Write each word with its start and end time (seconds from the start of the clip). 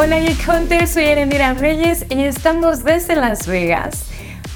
Hola 0.00 0.20
Geek 0.20 0.48
Hunter, 0.48 0.86
soy 0.86 1.06
Erendira 1.06 1.54
Reyes 1.54 2.06
y 2.08 2.22
estamos 2.22 2.84
desde 2.84 3.16
Las 3.16 3.48
Vegas 3.48 4.04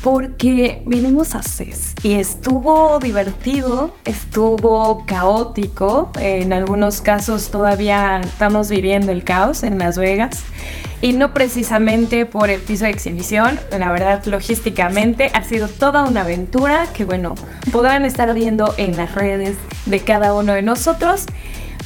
porque 0.01 0.85
vinimos 0.87 1.35
a 1.35 1.43
CES 1.43 1.95
y 2.05 2.13
estuvo 2.13 3.01
divertido, 3.01 3.93
estuvo 4.05 5.05
caótico, 5.05 6.13
en 6.21 6.53
algunos 6.53 7.01
casos 7.01 7.51
todavía 7.51 8.21
estamos 8.21 8.71
viviendo 8.71 9.11
el 9.11 9.25
caos 9.25 9.65
en 9.65 9.81
Las 9.81 9.99
Vegas 9.99 10.45
y 11.01 11.13
no 11.13 11.35
precisamente 11.35 12.25
por 12.25 12.49
el 12.49 12.61
piso 12.61 12.85
de 12.85 12.93
exhibición, 12.93 13.59
la 13.77 13.91
verdad 13.91 14.25
logísticamente 14.27 15.33
ha 15.35 15.43
sido 15.43 15.67
toda 15.67 16.05
una 16.05 16.21
aventura 16.21 16.87
que 16.95 17.05
bueno, 17.05 17.35
podrán 17.73 18.05
estar 18.05 18.33
viendo 18.33 18.73
en 18.77 18.97
las 18.97 19.13
redes 19.17 19.57
de 19.87 19.99
cada 19.99 20.35
uno 20.35 20.53
de 20.53 20.63
nosotros. 20.63 21.27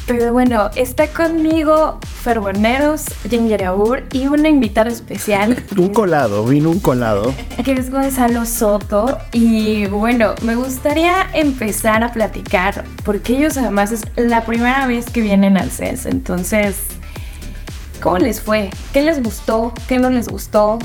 Pero 0.07 0.33
bueno, 0.33 0.71
está 0.77 1.09
conmigo 1.09 1.99
Ferboneros, 2.23 3.07
Ginger 3.29 3.65
Aur 3.65 4.05
y 4.13 4.29
una 4.29 4.49
invitada 4.49 4.89
especial. 4.89 5.61
Un 5.77 5.93
colado, 5.93 6.45
vino 6.45 6.71
un 6.71 6.79
colado. 6.79 7.35
Que 7.65 7.73
es 7.73 7.91
Gonzalo 7.91 8.47
Soto. 8.47 9.19
Y 9.33 9.87
bueno, 9.87 10.35
me 10.43 10.55
gustaría 10.55 11.27
empezar 11.35 12.05
a 12.05 12.13
platicar, 12.13 12.85
porque 13.05 13.37
ellos 13.37 13.57
además 13.57 13.91
es 13.91 14.03
la 14.15 14.45
primera 14.45 14.87
vez 14.87 15.11
que 15.11 15.23
vienen 15.23 15.57
al 15.57 15.73
CES. 15.73 16.07
Entonces, 16.07 16.77
¿cómo 18.01 18.19
les 18.19 18.41
fue? 18.41 18.71
¿Qué 18.93 19.03
les 19.03 19.21
gustó? 19.21 19.73
¿Qué 19.89 19.99
no 19.99 20.11
les 20.11 20.29
gustó? 20.29 20.79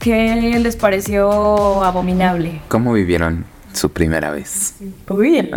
¿Qué 0.00 0.34
les 0.34 0.74
pareció 0.74 1.84
abominable? 1.84 2.60
¿Cómo 2.68 2.92
vivieron 2.92 3.53
su 3.74 3.90
primera 3.90 4.30
vez. 4.30 4.74
Uy. 5.08 5.50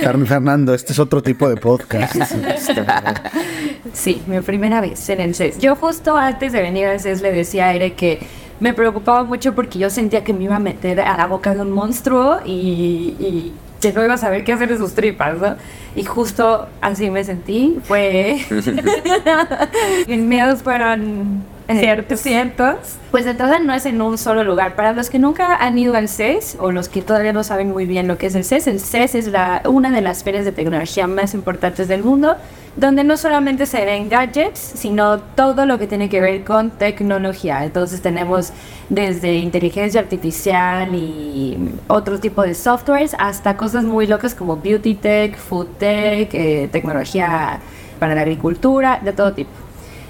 Fernando, 0.26 0.74
este 0.74 0.92
es 0.92 0.98
otro 0.98 1.22
tipo 1.22 1.48
de 1.48 1.56
podcast. 1.56 2.14
sí, 3.92 4.22
mi 4.26 4.40
primera 4.40 4.80
vez 4.80 5.08
en 5.08 5.20
el 5.20 5.34
CES. 5.34 5.58
Yo 5.58 5.76
justo 5.76 6.16
antes 6.16 6.52
de 6.52 6.62
venir 6.62 6.86
al 6.86 7.00
CES 7.00 7.22
le 7.22 7.32
decía 7.32 7.66
a 7.66 7.68
Aire 7.70 7.94
que 7.94 8.20
me 8.60 8.74
preocupaba 8.74 9.24
mucho 9.24 9.54
porque 9.54 9.78
yo 9.78 9.90
sentía 9.90 10.24
que 10.24 10.32
me 10.32 10.44
iba 10.44 10.56
a 10.56 10.60
meter 10.60 11.00
a 11.00 11.16
la 11.16 11.26
boca 11.26 11.54
de 11.54 11.60
un 11.60 11.70
monstruo 11.70 12.40
y, 12.44 13.16
y 13.18 13.52
que 13.80 13.92
no 13.92 14.04
iba 14.04 14.14
a 14.14 14.18
saber 14.18 14.44
qué 14.44 14.52
hacer 14.52 14.68
de 14.68 14.78
sus 14.78 14.94
tripas, 14.94 15.38
¿no? 15.38 15.56
Y 15.96 16.04
justo 16.04 16.68
así 16.80 17.10
me 17.10 17.24
sentí. 17.24 17.78
Fue... 17.82 18.38
Mis 20.06 20.20
miedos 20.20 20.62
fueron 20.62 21.44
ciertos, 21.68 22.20
ciertos. 22.20 22.76
Pues 23.10 23.24
de 23.24 23.32
entrada 23.32 23.58
no 23.58 23.74
es 23.74 23.86
en 23.86 24.00
un 24.00 24.18
solo 24.18 24.44
lugar. 24.44 24.74
Para 24.74 24.92
los 24.92 25.10
que 25.10 25.18
nunca 25.18 25.56
han 25.56 25.78
ido 25.78 25.94
al 25.94 26.08
CES 26.08 26.56
o 26.60 26.72
los 26.72 26.88
que 26.88 27.02
todavía 27.02 27.32
no 27.32 27.44
saben 27.44 27.70
muy 27.70 27.86
bien 27.86 28.08
lo 28.08 28.18
que 28.18 28.26
es 28.26 28.34
el 28.34 28.44
CES, 28.44 28.66
el 28.66 28.80
CES 28.80 29.14
es 29.14 29.26
la, 29.28 29.62
una 29.66 29.90
de 29.90 30.00
las 30.00 30.24
ferias 30.24 30.44
de 30.44 30.52
tecnología 30.52 31.06
más 31.06 31.34
importantes 31.34 31.88
del 31.88 32.02
mundo, 32.02 32.36
donde 32.76 33.04
no 33.04 33.16
solamente 33.16 33.66
se 33.66 33.84
ven 33.84 34.08
gadgets, 34.08 34.58
sino 34.58 35.18
todo 35.20 35.66
lo 35.66 35.78
que 35.78 35.86
tiene 35.86 36.08
que 36.08 36.20
ver 36.20 36.44
con 36.44 36.70
tecnología. 36.70 37.64
Entonces 37.64 38.00
tenemos 38.00 38.52
desde 38.88 39.36
inteligencia 39.36 40.00
artificial 40.00 40.94
y 40.94 41.58
otro 41.88 42.18
tipo 42.18 42.42
de 42.42 42.54
softwares 42.54 43.14
hasta 43.18 43.56
cosas 43.56 43.84
muy 43.84 44.06
locas 44.06 44.34
como 44.34 44.56
beauty 44.56 44.94
tech, 44.94 45.36
food 45.36 45.66
tech, 45.78 46.32
eh, 46.32 46.68
tecnología 46.72 47.60
para 47.98 48.14
la 48.14 48.22
agricultura, 48.22 49.00
de 49.02 49.12
todo 49.12 49.32
tipo. 49.32 49.61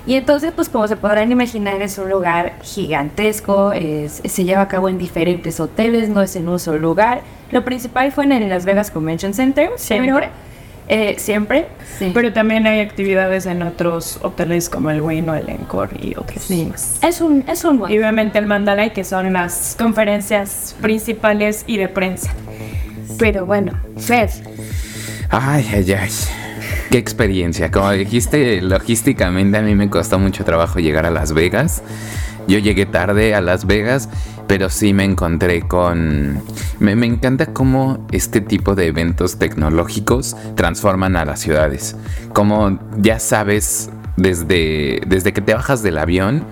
Y 0.06 0.14
entonces, 0.14 0.52
pues 0.54 0.68
como 0.68 0.88
se 0.88 0.96
podrán 0.96 1.30
imaginar, 1.30 1.80
es 1.80 1.96
un 1.98 2.10
lugar 2.10 2.54
gigantesco, 2.62 3.72
se 3.72 4.44
lleva 4.44 4.62
a 4.62 4.68
cabo 4.68 4.88
en 4.88 4.98
diferentes 4.98 5.60
hoteles, 5.60 6.08
no 6.08 6.22
es 6.22 6.34
en 6.34 6.48
un 6.48 6.58
solo 6.58 6.78
lugar. 6.78 7.20
Lo 7.52 7.64
principal 7.64 8.10
fue 8.10 8.24
en 8.24 8.32
el 8.32 8.48
Las 8.48 8.64
Vegas 8.64 8.90
Convention 8.90 9.32
Center, 9.32 9.70
siempre. 9.76 10.30
Eh, 10.88 11.14
siempre. 11.18 11.68
Pero 12.12 12.32
también 12.32 12.66
hay 12.66 12.80
actividades 12.80 13.46
en 13.46 13.62
otros 13.62 14.18
hoteles 14.22 14.68
como 14.68 14.90
el 14.90 15.00
Wynn 15.00 15.28
o 15.28 15.34
el 15.34 15.48
Encore 15.48 15.90
y 16.00 16.14
otros. 16.16 16.42
Sí. 16.42 16.70
Es 17.02 17.20
un, 17.20 17.44
es 17.46 17.64
un 17.64 17.78
Y 17.88 17.96
obviamente 17.98 18.38
el 18.38 18.46
Mandalay, 18.46 18.92
que 18.92 19.04
son 19.04 19.32
las 19.32 19.76
conferencias 19.78 20.74
principales 20.80 21.64
y 21.66 21.76
de 21.76 21.88
prensa. 21.88 22.32
Pero 23.18 23.46
bueno, 23.46 23.72
Fred. 23.96 24.30
Ay, 25.30 25.66
ay, 25.72 25.92
ay. 25.92 26.10
Qué 26.92 26.98
experiencia. 26.98 27.70
Como 27.70 27.90
dijiste, 27.90 28.60
logísticamente 28.60 29.56
a 29.56 29.62
mí 29.62 29.74
me 29.74 29.88
costó 29.88 30.18
mucho 30.18 30.44
trabajo 30.44 30.78
llegar 30.78 31.06
a 31.06 31.10
Las 31.10 31.32
Vegas. 31.32 31.82
Yo 32.46 32.58
llegué 32.58 32.84
tarde 32.84 33.34
a 33.34 33.40
Las 33.40 33.66
Vegas, 33.66 34.10
pero 34.46 34.68
sí 34.68 34.92
me 34.92 35.04
encontré 35.04 35.62
con... 35.62 36.42
Me, 36.80 36.92
encanta 36.92 37.46
cómo 37.46 38.06
este 38.12 38.42
tipo 38.42 38.74
de 38.74 38.88
eventos 38.88 39.38
tecnológicos 39.38 40.36
transforman 40.54 41.16
a 41.16 41.24
las 41.24 41.40
ciudades. 41.40 41.96
Como 42.34 42.78
ya 42.98 43.18
sabes, 43.20 43.88
desde, 44.18 45.00
desde 45.06 45.32
que 45.32 45.40
te 45.40 45.54
bajas 45.54 45.82
del 45.82 45.96
avión, 45.96 46.44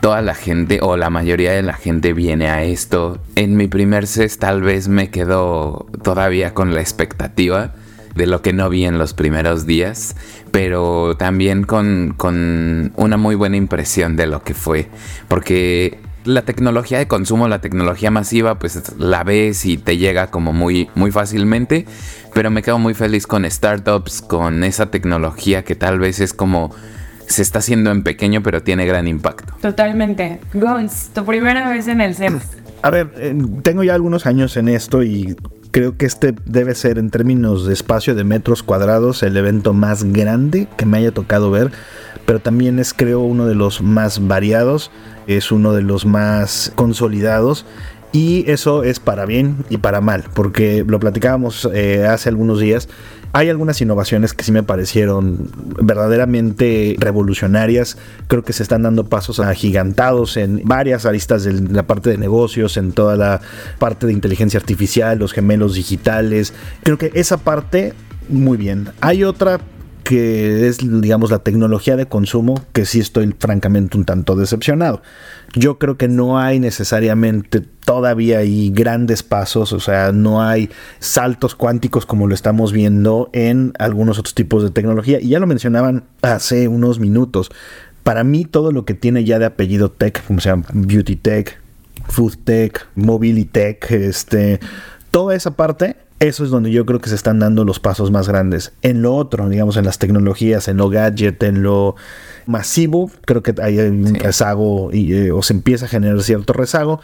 toda 0.00 0.22
la 0.22 0.36
gente 0.36 0.78
o 0.82 0.96
la 0.96 1.10
mayoría 1.10 1.50
de 1.50 1.62
la 1.62 1.74
gente 1.74 2.12
viene 2.12 2.48
a 2.48 2.62
esto. 2.62 3.18
En 3.34 3.56
mi 3.56 3.66
primer 3.66 4.06
CES 4.06 4.38
tal 4.38 4.62
vez 4.62 4.86
me 4.86 5.10
quedo 5.10 5.88
todavía 6.04 6.54
con 6.54 6.76
la 6.76 6.80
expectativa 6.80 7.72
de 8.14 8.26
lo 8.26 8.42
que 8.42 8.52
no 8.52 8.68
vi 8.68 8.84
en 8.84 8.98
los 8.98 9.14
primeros 9.14 9.66
días, 9.66 10.16
pero 10.50 11.16
también 11.16 11.64
con, 11.64 12.14
con 12.16 12.92
una 12.96 13.16
muy 13.16 13.34
buena 13.34 13.56
impresión 13.56 14.16
de 14.16 14.26
lo 14.26 14.42
que 14.42 14.54
fue, 14.54 14.88
porque 15.28 15.98
la 16.24 16.42
tecnología 16.42 16.98
de 16.98 17.08
consumo, 17.08 17.48
la 17.48 17.60
tecnología 17.60 18.10
masiva, 18.10 18.58
pues 18.58 18.92
la 18.98 19.24
ves 19.24 19.64
y 19.64 19.78
te 19.78 19.96
llega 19.96 20.30
como 20.30 20.52
muy, 20.52 20.90
muy 20.94 21.10
fácilmente. 21.10 21.86
Pero 22.34 22.50
me 22.50 22.62
quedo 22.62 22.78
muy 22.78 22.94
feliz 22.94 23.26
con 23.26 23.50
startups, 23.50 24.20
con 24.20 24.62
esa 24.62 24.90
tecnología 24.90 25.64
que 25.64 25.74
tal 25.74 25.98
vez 25.98 26.20
es 26.20 26.34
como 26.34 26.70
se 27.26 27.42
está 27.42 27.58
haciendo 27.58 27.90
en 27.90 28.02
pequeño, 28.02 28.42
pero 28.42 28.62
tiene 28.62 28.86
gran 28.86 29.06
impacto. 29.06 29.54
Totalmente. 29.60 30.40
Gons, 30.54 31.10
tu 31.14 31.24
primera 31.24 31.68
vez 31.70 31.88
en 31.88 32.00
el 32.00 32.14
CES. 32.14 32.34
A 32.82 32.90
ver, 32.90 33.12
eh, 33.16 33.36
tengo 33.62 33.82
ya 33.82 33.94
algunos 33.94 34.26
años 34.26 34.56
en 34.56 34.68
esto 34.68 35.02
y 35.02 35.36
creo 35.78 35.96
que 35.96 36.06
este 36.06 36.34
debe 36.44 36.74
ser 36.74 36.98
en 36.98 37.08
términos 37.08 37.64
de 37.64 37.72
espacio 37.72 38.16
de 38.16 38.24
metros 38.24 38.64
cuadrados 38.64 39.22
el 39.22 39.36
evento 39.36 39.74
más 39.74 40.02
grande 40.02 40.66
que 40.76 40.86
me 40.86 40.98
haya 40.98 41.12
tocado 41.12 41.52
ver, 41.52 41.70
pero 42.26 42.40
también 42.40 42.80
es 42.80 42.92
creo 42.92 43.20
uno 43.20 43.46
de 43.46 43.54
los 43.54 43.80
más 43.80 44.26
variados, 44.26 44.90
es 45.28 45.52
uno 45.52 45.74
de 45.74 45.82
los 45.82 46.04
más 46.04 46.72
consolidados 46.74 47.64
y 48.12 48.50
eso 48.50 48.84
es 48.84 49.00
para 49.00 49.26
bien 49.26 49.64
y 49.68 49.78
para 49.78 50.00
mal, 50.00 50.24
porque 50.34 50.84
lo 50.86 50.98
platicábamos 50.98 51.68
eh, 51.72 52.06
hace 52.06 52.28
algunos 52.28 52.60
días. 52.60 52.88
Hay 53.34 53.50
algunas 53.50 53.80
innovaciones 53.82 54.32
que 54.32 54.42
sí 54.42 54.52
me 54.52 54.62
parecieron 54.62 55.50
verdaderamente 55.82 56.96
revolucionarias. 56.98 57.98
Creo 58.26 58.42
que 58.42 58.54
se 58.54 58.62
están 58.62 58.82
dando 58.82 59.04
pasos 59.04 59.38
agigantados 59.38 60.38
en 60.38 60.62
varias 60.64 61.04
aristas 61.04 61.44
de 61.44 61.52
la 61.52 61.86
parte 61.86 62.08
de 62.08 62.16
negocios, 62.16 62.78
en 62.78 62.92
toda 62.92 63.16
la 63.16 63.42
parte 63.78 64.06
de 64.06 64.14
inteligencia 64.14 64.58
artificial, 64.58 65.18
los 65.18 65.34
gemelos 65.34 65.74
digitales. 65.74 66.54
Creo 66.82 66.96
que 66.96 67.10
esa 67.14 67.36
parte, 67.36 67.92
muy 68.30 68.56
bien. 68.56 68.88
Hay 69.02 69.24
otra 69.24 69.60
que 70.08 70.66
es, 70.66 70.78
digamos, 70.80 71.30
la 71.30 71.40
tecnología 71.40 71.94
de 71.94 72.06
consumo, 72.06 72.64
que 72.72 72.86
sí 72.86 72.98
estoy 72.98 73.34
francamente 73.38 73.98
un 73.98 74.06
tanto 74.06 74.36
decepcionado. 74.36 75.02
Yo 75.52 75.78
creo 75.78 75.98
que 75.98 76.08
no 76.08 76.38
hay 76.38 76.60
necesariamente 76.60 77.60
todavía 77.60 78.38
ahí 78.38 78.70
grandes 78.70 79.22
pasos, 79.22 79.74
o 79.74 79.80
sea, 79.80 80.12
no 80.12 80.42
hay 80.42 80.70
saltos 80.98 81.54
cuánticos 81.54 82.06
como 82.06 82.26
lo 82.26 82.34
estamos 82.34 82.72
viendo 82.72 83.28
en 83.34 83.74
algunos 83.78 84.18
otros 84.18 84.34
tipos 84.34 84.62
de 84.62 84.70
tecnología. 84.70 85.20
Y 85.20 85.28
ya 85.28 85.40
lo 85.40 85.46
mencionaban 85.46 86.04
hace 86.22 86.68
unos 86.68 87.00
minutos. 87.00 87.50
Para 88.02 88.24
mí 88.24 88.46
todo 88.46 88.72
lo 88.72 88.86
que 88.86 88.94
tiene 88.94 89.24
ya 89.24 89.38
de 89.38 89.44
apellido 89.44 89.90
tech, 89.90 90.26
como 90.26 90.40
sea 90.40 90.56
beauty 90.72 91.16
tech, 91.16 91.60
food 92.08 92.38
tech, 92.44 92.88
mobility 92.94 93.44
tech, 93.44 93.90
este, 93.90 94.58
toda 95.10 95.34
esa 95.34 95.50
parte 95.50 95.96
eso 96.20 96.44
es 96.44 96.50
donde 96.50 96.70
yo 96.70 96.84
creo 96.84 97.00
que 97.00 97.08
se 97.08 97.14
están 97.14 97.38
dando 97.38 97.64
los 97.64 97.78
pasos 97.78 98.10
más 98.10 98.28
grandes. 98.28 98.72
En 98.82 99.02
lo 99.02 99.14
otro, 99.14 99.48
digamos, 99.48 99.76
en 99.76 99.84
las 99.84 99.98
tecnologías, 99.98 100.68
en 100.68 100.76
lo 100.76 100.88
gadget, 100.88 101.42
en 101.42 101.62
lo 101.62 101.94
masivo, 102.46 103.10
creo 103.24 103.42
que 103.42 103.54
hay 103.62 103.78
un 103.78 104.14
rezago 104.14 104.90
y, 104.92 105.14
eh, 105.14 105.32
o 105.32 105.42
se 105.42 105.52
empieza 105.52 105.86
a 105.86 105.88
generar 105.88 106.20
cierto 106.22 106.52
rezago. 106.52 107.00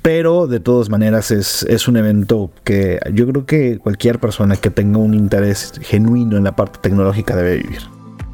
Pero 0.00 0.48
de 0.48 0.58
todas 0.58 0.88
maneras 0.88 1.30
es, 1.30 1.62
es 1.64 1.86
un 1.86 1.96
evento 1.96 2.50
que 2.64 2.98
yo 3.12 3.26
creo 3.28 3.46
que 3.46 3.78
cualquier 3.78 4.18
persona 4.18 4.56
que 4.56 4.70
tenga 4.70 4.98
un 4.98 5.14
interés 5.14 5.74
genuino 5.80 6.36
en 6.36 6.44
la 6.44 6.56
parte 6.56 6.80
tecnológica 6.82 7.36
debe 7.36 7.58
vivir. 7.58 7.82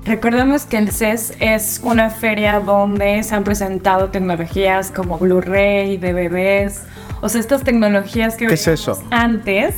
Recordemos 0.09 0.65
que 0.65 0.79
el 0.79 0.91
CES 0.91 1.35
es 1.39 1.83
una 1.85 2.09
feria 2.09 2.61
donde 2.61 3.23
se 3.23 3.35
han 3.35 3.45
presentado 3.45 4.09
tecnologías 4.09 4.91
como 4.91 5.19
Blu-ray, 5.19 5.99
DVDs, 5.99 6.85
o 7.21 7.29
sea, 7.29 7.41
estas 7.41 7.63
tecnologías 7.65 8.37
que 8.37 8.47
¿Qué 8.47 8.55
es 8.55 8.67
eso? 8.69 9.03
antes. 9.11 9.77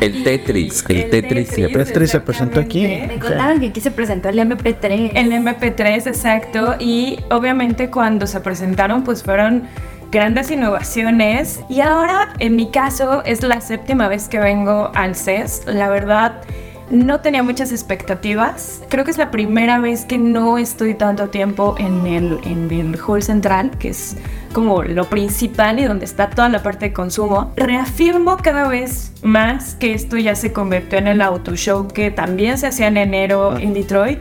el 0.00 0.24
Tetris, 0.24 0.84
el, 0.88 1.10
Tetris. 1.10 1.58
El 1.58 1.72
Tetris 1.72 2.10
se 2.10 2.20
presentó 2.20 2.60
aquí. 2.60 2.86
Me 2.86 3.18
contaron 3.18 3.60
que 3.60 3.66
aquí 3.66 3.80
se 3.80 3.90
presentó 3.90 4.28
el 4.28 4.38
MP3. 4.38 5.12
El 5.14 5.32
MP3, 5.32 6.06
exacto. 6.06 6.76
Y 6.78 7.18
obviamente 7.30 7.90
cuando 7.90 8.26
se 8.26 8.40
presentaron, 8.40 9.04
pues 9.04 9.22
fueron 9.22 9.64
grandes 10.10 10.50
innovaciones. 10.50 11.60
Y 11.68 11.80
ahora, 11.80 12.34
en 12.38 12.56
mi 12.56 12.70
caso, 12.70 13.22
es 13.24 13.42
la 13.42 13.60
séptima 13.60 14.08
vez 14.08 14.28
que 14.28 14.38
vengo 14.38 14.90
al 14.94 15.14
CES. 15.14 15.62
La 15.66 15.88
verdad 15.88 16.42
no 16.90 17.20
tenía 17.20 17.42
muchas 17.42 17.72
expectativas. 17.72 18.82
Creo 18.88 19.04
que 19.04 19.10
es 19.10 19.18
la 19.18 19.30
primera 19.30 19.78
vez 19.78 20.04
que 20.04 20.18
no 20.18 20.58
estoy 20.58 20.94
tanto 20.94 21.28
tiempo 21.28 21.74
en 21.78 22.06
el, 22.06 22.38
en 22.44 22.70
el 22.70 22.98
hall 23.00 23.22
central, 23.22 23.70
que 23.78 23.90
es 23.90 24.16
como 24.52 24.82
lo 24.82 25.04
principal 25.04 25.78
y 25.78 25.84
donde 25.84 26.04
está 26.04 26.30
toda 26.30 26.48
la 26.48 26.62
parte 26.62 26.86
de 26.86 26.92
consumo. 26.92 27.52
Reafirmo 27.56 28.36
cada 28.36 28.68
vez 28.68 29.12
más 29.22 29.74
que 29.74 29.94
esto 29.94 30.16
ya 30.16 30.34
se 30.34 30.52
convirtió 30.52 30.98
en 30.98 31.06
el 31.06 31.22
auto 31.22 31.54
show 31.56 31.86
que 31.88 32.10
también 32.10 32.58
se 32.58 32.66
hacía 32.66 32.88
en 32.88 32.96
enero 32.96 33.56
en 33.58 33.74
Detroit. 33.74 34.18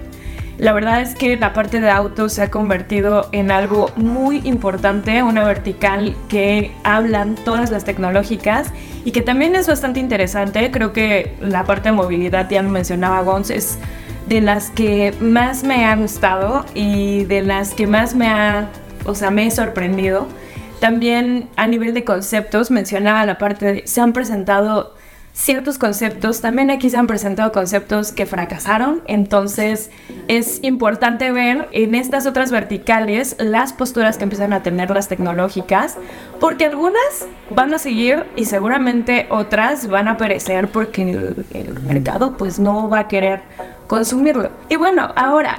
La 0.59 0.73
verdad 0.73 1.01
es 1.01 1.15
que 1.15 1.37
la 1.37 1.53
parte 1.53 1.79
de 1.79 1.89
autos 1.89 2.33
se 2.33 2.41
ha 2.41 2.51
convertido 2.51 3.29
en 3.31 3.49
algo 3.49 3.91
muy 3.95 4.41
importante, 4.43 5.23
una 5.23 5.45
vertical 5.45 6.17
que 6.27 6.73
hablan 6.83 7.35
todas 7.35 7.71
las 7.71 7.85
tecnológicas 7.85 8.73
y 9.05 9.11
que 9.11 9.21
también 9.21 9.55
es 9.55 9.67
bastante 9.67 10.01
interesante. 10.01 10.69
Creo 10.69 10.91
que 10.91 11.33
la 11.39 11.63
parte 11.63 11.89
de 11.89 11.93
movilidad, 11.93 12.49
ya 12.49 12.61
lo 12.61 12.69
mencionaba 12.69 13.21
Gons, 13.21 13.49
es 13.51 13.79
de 14.27 14.41
las 14.41 14.69
que 14.69 15.13
más 15.21 15.63
me 15.63 15.85
ha 15.85 15.95
gustado 15.95 16.65
y 16.73 17.23
de 17.23 17.41
las 17.41 17.73
que 17.73 17.87
más 17.87 18.13
me 18.13 18.27
ha, 18.27 18.67
o 19.05 19.15
sea, 19.15 19.31
me 19.31 19.47
he 19.47 19.51
sorprendido. 19.51 20.27
También 20.81 21.47
a 21.55 21.67
nivel 21.67 21.93
de 21.93 22.03
conceptos, 22.03 22.69
mencionaba 22.69 23.25
la 23.25 23.37
parte 23.37 23.65
de, 23.65 23.87
se 23.87 24.01
han 24.01 24.11
presentado 24.11 24.93
ciertos 25.39 25.77
conceptos. 25.77 26.41
También 26.41 26.69
aquí 26.69 26.89
se 26.89 26.97
han 26.97 27.07
presentado 27.07 27.53
conceptos 27.53 28.11
que 28.11 28.25
fracasaron, 28.25 29.01
entonces 29.07 29.89
es 30.27 30.59
importante 30.63 31.31
ver 31.31 31.69
en 31.71 31.95
estas 31.95 32.25
otras 32.25 32.51
verticales 32.51 33.37
las 33.39 33.71
posturas 33.71 34.17
que 34.17 34.25
empiezan 34.25 34.51
a 34.51 34.63
tener 34.63 34.89
las 34.89 35.07
tecnológicas, 35.07 35.97
porque 36.41 36.65
algunas 36.65 37.25
van 37.51 37.73
a 37.73 37.79
seguir 37.79 38.25
y 38.35 38.45
seguramente 38.45 39.27
otras 39.29 39.87
van 39.87 40.09
a 40.09 40.17
perecer 40.17 40.67
porque 40.67 41.03
el, 41.03 41.79
mercado 41.87 42.35
pues 42.35 42.59
no 42.59 42.89
va 42.89 42.99
a 42.99 43.07
querer 43.07 43.41
consumirlo. 43.87 44.51
Y 44.67 44.75
bueno, 44.75 45.13
ahora, 45.15 45.57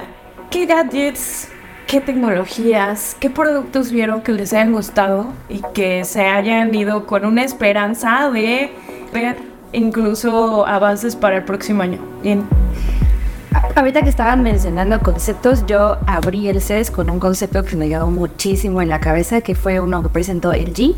¿qué 0.51 0.67
gadgets 0.67 1.49
qué 1.87 1.99
tecnologías, 1.99 3.17
qué 3.19 3.29
productos 3.29 3.91
vieron 3.91 4.21
que 4.21 4.31
les 4.31 4.53
hayan 4.53 4.71
gustado 4.71 5.33
y 5.49 5.61
que 5.73 6.05
se 6.05 6.21
hayan 6.21 6.73
ido 6.73 7.05
con 7.05 7.25
una 7.25 7.43
esperanza 7.43 8.29
de 8.31 8.71
ver 9.11 9.50
incluso 9.73 10.65
avances 10.65 11.15
para 11.15 11.37
el 11.37 11.43
próximo 11.43 11.83
año. 11.83 11.99
Bien. 12.21 12.43
Ahorita 13.75 14.01
que 14.01 14.09
estaban 14.09 14.43
mencionando 14.43 14.99
conceptos, 14.99 15.65
yo 15.65 15.97
abrí 16.07 16.47
el 16.47 16.61
CES 16.61 16.91
con 16.91 17.09
un 17.09 17.19
concepto 17.19 17.63
que 17.63 17.75
me 17.75 17.89
quedó 17.89 18.07
muchísimo 18.07 18.81
en 18.81 18.89
la 18.89 18.99
cabeza, 18.99 19.41
que 19.41 19.55
fue 19.55 19.79
uno 19.79 20.03
que 20.03 20.09
presentó 20.09 20.51
LG, 20.51 20.95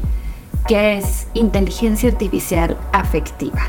que 0.67 0.97
es 0.97 1.27
inteligencia 1.33 2.09
artificial 2.09 2.77
afectiva. 2.91 3.61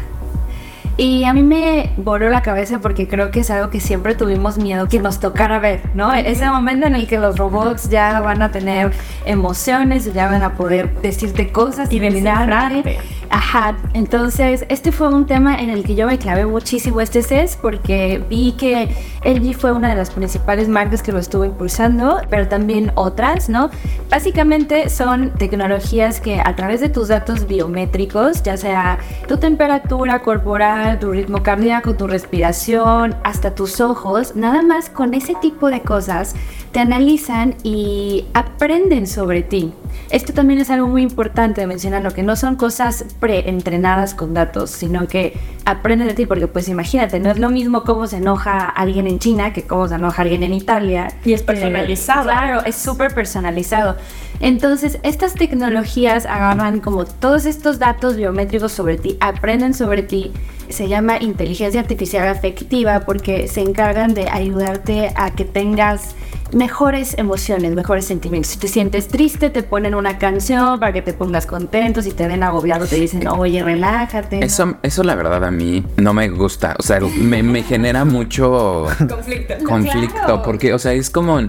Y 0.97 1.25
a 1.25 1.33
mí 1.33 1.43
me 1.43 1.91
voló 1.97 2.29
la 2.29 2.43
cabeza 2.43 2.79
porque 2.79 3.09
creo 3.09 3.33
que 3.33 3.41
es 3.41 3.51
algo 3.51 3.69
que 3.69 3.81
siempre 3.81 4.15
tuvimos 4.15 4.59
miedo 4.59 4.89
que 4.89 5.01
nos 5.01 5.19
tocara 5.19 5.59
ver, 5.59 5.81
¿no? 5.95 6.15
Ese 6.15 6.49
momento 6.49 6.87
en 6.87 6.95
el 6.95 7.09
que 7.09 7.19
los 7.19 7.37
robots 7.37 7.89
ya 7.89 8.21
van 8.21 8.43
a 8.43 8.53
tener 8.53 8.93
emociones, 9.27 10.13
ya 10.15 10.29
van 10.29 10.43
a 10.43 10.55
poder 10.55 10.95
decirte 11.01 11.51
cosas 11.51 11.91
y 11.93 11.97
Identificarte. 11.97 12.99
Ajá, 13.31 13.77
entonces 13.95 14.65
este 14.69 14.93
fue 14.93 15.09
un 15.09 15.27
tema 15.27 15.57
en 15.57 15.71
el 15.71 15.83
que 15.83 15.97
yo 15.97 16.07
me 16.07 16.19
clavé 16.19 16.47
muchísimo 16.47 17.01
este 17.01 17.23
CES 17.23 17.59
porque 17.61 18.23
vi 18.29 18.53
que 18.53 18.89
LG 19.25 19.55
fue 19.55 19.73
una 19.73 19.89
de 19.89 19.97
las 19.97 20.11
principales 20.11 20.69
marcas 20.69 21.03
que 21.03 21.11
lo 21.11 21.19
estuvo 21.19 21.45
impulsando, 21.45 22.21
pero 22.31 22.47
también 22.47 22.93
otras, 22.95 23.49
¿no? 23.49 23.71
Básicamente 24.11 24.89
son 24.89 25.31
tecnologías 25.31 26.21
que 26.21 26.41
a 26.41 26.55
través 26.55 26.81
de 26.81 26.89
tus 26.91 27.09
datos 27.09 27.49
biométricos, 27.49 28.43
ya 28.43 28.57
sea 28.57 28.99
tu 29.27 29.39
temperatura 29.39 30.21
corporal, 30.21 30.84
tu 31.01 31.11
ritmo 31.11 31.43
cardíaco, 31.43 31.95
tu 31.95 32.07
respiración, 32.07 33.17
hasta 33.25 33.55
tus 33.55 33.81
ojos, 33.81 34.37
nada 34.37 34.63
más 34.63 34.91
con 34.91 35.15
ese 35.15 35.35
tipo 35.35 35.71
de 35.71 35.81
cosas 35.81 36.35
te 36.73 36.81
analizan 36.81 37.55
y 37.63 38.27
aprenden 38.35 39.07
sobre 39.07 39.43
ti. 39.43 39.73
Esto 40.11 40.33
también 40.33 40.61
es 40.61 40.71
algo 40.71 40.89
muy 40.89 41.03
importante 41.03 41.61
de 41.61 41.67
mencionarlo, 41.69 42.13
que 42.13 42.25
no 42.25 42.35
son 42.35 42.57
cosas 42.57 43.05
preentrenadas 43.21 44.15
con 44.15 44.35
datos, 44.35 44.71
sino 44.71 45.07
que 45.07 45.39
aprenden 45.65 46.09
de 46.09 46.15
ti, 46.15 46.27
porque 46.27 46.49
pues 46.49 46.69
imagínate, 46.69 47.21
no 47.21 47.31
es 47.31 47.39
lo 47.39 47.51
mismo 47.51 47.85
cómo 47.85 48.09
se 48.09 48.17
enoja 48.17 48.69
alguien 48.69 49.07
en 49.07 49.21
China 49.21 49.53
que 49.53 49.63
cómo 49.63 49.87
se 49.87 49.95
enoja 49.95 50.23
alguien 50.23 50.43
en 50.43 50.53
Italia. 50.53 51.13
Y 51.25 51.33
es 51.33 51.43
personalizado. 51.43 52.25
Claro, 52.25 52.65
es 52.65 52.75
súper 52.75 53.15
personalizado. 53.15 53.97
Entonces, 54.41 54.99
estas 55.05 55.35
tecnologías 55.35 56.27
agarran 56.27 56.81
como 56.81 57.05
todos 57.05 57.47
estos 57.47 57.79
datos 57.79 58.17
biométricos 58.17 58.73
sobre 58.73 58.97
ti, 58.99 59.17
aprenden 59.21 59.75
sobre 59.75 60.03
ti. 60.03 60.33
Se 60.69 60.89
llama 60.89 61.19
inteligencia 61.21 61.81
artificial 61.81 62.27
afectiva 62.29 63.01
porque 63.01 63.49
se 63.49 63.61
encargan 63.61 64.15
de 64.15 64.29
ayudarte 64.29 65.13
a 65.17 65.31
que 65.31 65.45
tengas 65.45 66.15
mejores 66.53 67.17
emociones, 67.19 67.75
mejores 67.75 68.05
sentimientos. 68.05 68.53
Si 68.53 68.59
te 68.59 68.69
sientes 68.69 69.09
triste, 69.09 69.51
te 69.51 69.63
ponen 69.63 69.95
una 69.95 70.19
canción 70.19 70.79
para 70.79 70.93
que 70.93 71.03
te 71.03 71.13
pongas 71.13 71.47
contento. 71.47 72.01
Si 72.03 72.13
te 72.13 72.27
ven 72.29 72.43
agobiado, 72.43 72.87
te 72.87 72.97
dicen, 72.97 73.27
oye, 73.29 73.63
relájate. 73.63 74.39
¿no? 74.41 74.47
Eso, 74.47 74.77
eso 74.83 75.03
la 75.03 75.15
verdad 75.15 75.45
a 75.45 75.51
mí 75.51 75.85
no 75.97 76.13
me 76.15 76.29
gusta. 76.29 76.77
O 76.79 76.83
sea, 76.83 77.01
me, 77.01 77.43
me 77.43 77.63
genera 77.63 78.05
mucho 78.05 78.87
Conflicto. 79.09 79.55
conflicto. 79.65 80.15
Claro. 80.15 80.43
Porque, 80.43 80.73
o 80.75 80.79
sea, 80.79 80.93
es 80.93 81.11
como 81.11 81.41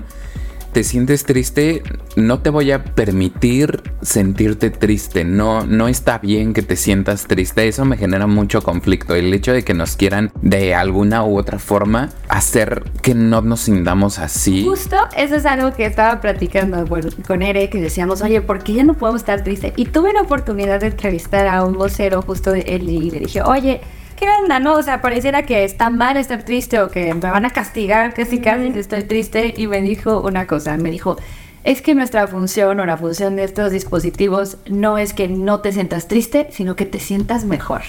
te 0.75 0.83
sientes 0.83 1.24
triste, 1.24 1.83
no 2.18 2.39
te 2.39 2.50
voy 2.50 2.74
a 2.74 2.83
permitir 2.83 3.81
sentirte 4.01 4.72
triste. 4.72 5.24
No, 5.24 5.66
no 5.66 5.88
está 5.88 6.18
bien 6.18 6.54
que 6.54 6.63
te 6.63 6.75
sientas 6.75 7.27
triste. 7.27 7.66
Eso 7.69 7.86
me 7.86 7.95
genera 7.95 8.27
mucho 8.27 8.62
conflicto. 8.62 9.16
El 9.16 9.33
hecho 9.33 9.54
de 9.54 9.63
que 9.63 9.74
nos 9.74 9.95
quieran 9.95 10.33
de 10.42 10.75
alguna 10.75 11.24
u 11.24 11.39
otra 11.39 11.60
forma 11.60 12.10
hacer 12.27 12.83
que 13.01 13.16
no 13.16 13.39
nos 13.39 13.62
sintamos 13.62 14.19
así. 14.19 14.66
Justo 14.66 14.98
eso 15.16 15.36
es 15.38 15.45
algo 15.45 15.74
que 15.74 15.86
estaba 15.86 16.19
platicando 16.19 16.86
con 17.25 17.42
Ere, 17.42 17.69
que 17.69 17.80
decíamos, 17.80 18.22
oye, 18.22 18.42
¿por 18.42 18.62
qué 18.62 18.74
ya 18.74 18.83
no 18.83 18.95
podemos 18.95 19.22
estar 19.22 19.45
tristes? 19.45 19.72
Y 19.77 19.86
tuve 19.86 20.12
la 20.12 20.24
oportunidad 20.24 20.81
de 20.81 20.88
entrevistar 20.88 21.48
a 21.48 21.63
un 21.63 21.77
vocero 21.77 22.22
justo 22.22 22.51
de 22.51 22.66
él 22.68 22.89
y 22.89 23.12
le 23.12 23.19
dije, 23.19 23.42
oye, 23.44 23.80
¿qué 24.15 24.25
onda, 24.41 24.59
no? 24.59 24.73
O 24.73 24.83
sea, 24.83 25.01
pareciera 25.01 25.44
que 25.44 25.63
está 25.63 25.89
mal 25.89 26.17
estar 26.17 26.44
triste 26.44 26.79
o 26.79 26.89
que 26.89 27.13
me 27.13 27.19
van 27.19 27.45
a 27.45 27.50
castigar, 27.50 28.13
casi 28.13 28.39
casi 28.39 28.71
si 28.71 28.79
estoy 28.79 29.03
triste. 29.03 29.53
Y 29.57 29.67
me 29.67 29.81
dijo 29.81 30.21
una 30.21 30.47
cosa, 30.47 30.77
me 30.77 30.91
dijo, 30.91 31.17
es 31.63 31.81
que 31.81 31.95
nuestra 31.95 32.27
función 32.27 32.79
o 32.79 32.85
la 32.85 32.95
función 32.97 33.35
de 33.35 33.44
estos 33.44 33.71
dispositivos 33.71 34.57
no 34.69 34.97
es 34.97 35.13
que 35.13 35.27
no 35.27 35.62
te 35.62 35.71
sientas 35.71 36.07
triste, 36.07 36.47
sino 36.51 36.75
que 36.75 36.85
te 36.85 37.00
sientas 37.00 37.45
mejor. 37.45 37.81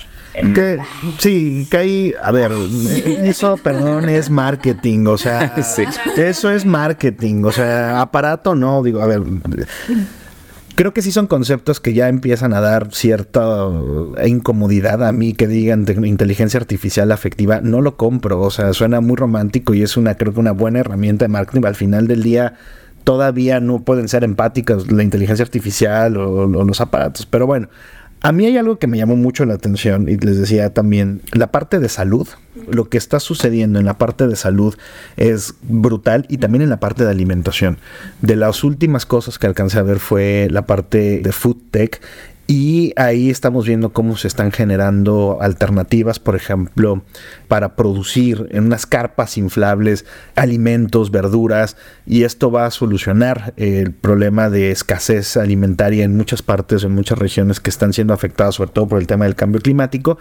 Que, 0.55 0.79
sí, 1.19 1.67
que 1.71 1.77
hay, 1.79 2.15
a 2.23 2.31
ver, 2.31 2.53
eso, 3.25 3.57
perdón, 3.57 4.11
es 4.11 4.29
marketing, 4.29 5.07
o 5.07 5.17
sea, 5.17 5.55
Sí. 5.63 5.85
eso 6.17 6.51
es 6.51 6.67
marketing, 6.67 7.45
o 7.45 7.53
sea, 7.53 8.03
aparato 8.03 8.55
no, 8.55 8.83
digo, 8.83 9.01
a 9.01 9.07
ver, 9.07 9.23
creo 10.77 10.95
que 10.95 11.03
sí 11.03 11.11
son 11.11 11.27
conceptos 11.27 11.81
que 11.81 11.93
ya 11.93 12.09
empiezan 12.09 12.53
a 12.53 12.61
dar 12.61 12.95
cierta 12.95 13.43
eh, 14.19 14.29
incomodidad 14.29 15.03
a 15.05 15.11
mí 15.11 15.33
que 15.33 15.49
digan 15.49 15.85
tec- 15.85 16.07
inteligencia 16.07 16.61
artificial 16.61 17.11
afectiva, 17.11 17.61
no 17.61 17.81
lo 17.81 17.97
compro, 17.97 18.41
o 18.41 18.51
sea, 18.53 18.73
suena 18.73 19.01
muy 19.01 19.17
romántico 19.17 19.75
y 19.75 19.83
es 19.83 19.97
una, 19.97 20.15
creo 20.15 20.33
que 20.33 20.39
una 20.41 20.53
buena 20.53 20.79
herramienta 20.79 21.25
de 21.25 21.29
marketing, 21.31 21.65
al 21.67 21.75
final 21.75 22.07
del 22.07 22.23
día 22.23 22.55
todavía 23.03 23.59
no 23.59 23.83
pueden 23.83 24.07
ser 24.07 24.23
empáticas 24.23 24.91
la 24.93 25.03
inteligencia 25.03 25.45
artificial 25.45 26.17
o, 26.17 26.43
o 26.47 26.65
los 26.65 26.81
aparatos, 26.81 27.27
pero 27.27 27.47
bueno. 27.47 27.69
A 28.27 28.33
mí 28.33 28.45
hay 28.45 28.57
algo 28.57 28.81
que 28.81 28.89
me 28.89 28.99
llamó 28.99 29.15
mucho 29.15 29.45
la 29.45 29.55
atención 29.55 30.09
y 30.09 30.17
les 30.17 30.37
decía 30.37 30.75
también, 30.75 31.23
la 31.31 31.53
parte 31.53 31.79
de 31.79 31.89
salud, 31.89 32.27
lo 32.69 32.89
que 32.89 32.99
está 32.99 33.21
sucediendo 33.21 33.79
en 33.79 33.87
la 33.87 33.99
parte 33.99 34.27
de 34.27 34.35
salud 34.35 34.75
es 35.17 35.55
brutal 35.63 36.27
y 36.29 36.39
también 36.39 36.63
en 36.63 36.69
la 36.69 36.81
parte 36.81 37.05
de 37.05 37.11
alimentación. 37.13 37.79
De 38.23 38.35
las 38.35 38.65
últimas 38.65 39.07
cosas 39.07 39.39
que 39.39 39.47
alcancé 39.47 39.79
a 39.79 39.83
ver 39.83 40.01
fue 40.01 40.49
la 40.51 40.67
parte 40.67 41.21
de 41.21 41.31
food 41.31 41.59
tech 41.71 42.01
y 42.47 42.93
ahí 42.97 43.29
estamos 43.29 43.67
viendo 43.67 43.93
cómo 43.93 44.17
se 44.17 44.29
están 44.29 44.53
generando 44.53 45.39
alternativas, 45.41 46.21
por 46.21 46.37
ejemplo, 46.37 47.03
para 47.49 47.75
producir 47.75 48.49
en 48.53 48.67
unas 48.67 48.87
carpas 48.87 49.37
inflables 49.37 50.05
alimentos, 50.37 51.11
verduras, 51.11 51.77
y 52.07 52.23
esto 52.23 52.53
va 52.53 52.67
a 52.67 52.71
solucionar 52.71 53.53
el 53.57 53.93
problema 53.93 54.49
de 54.49 54.71
escasez 54.71 55.37
alimentaria 55.37 56.05
en 56.05 56.17
muchas 56.17 56.43
partes, 56.43 56.85
en 56.85 56.93
muchas 56.93 57.19
regiones 57.19 57.59
que 57.59 57.71
están 57.71 57.93
siendo 57.93 58.15
afectadas, 58.15 58.55
sobre 58.55 58.71
todo 58.71 58.87
por 58.87 59.01
el 59.01 59.09
tema 59.09 59.25
del 59.25 59.35
cambio 59.35 59.61
climático. 59.61 60.19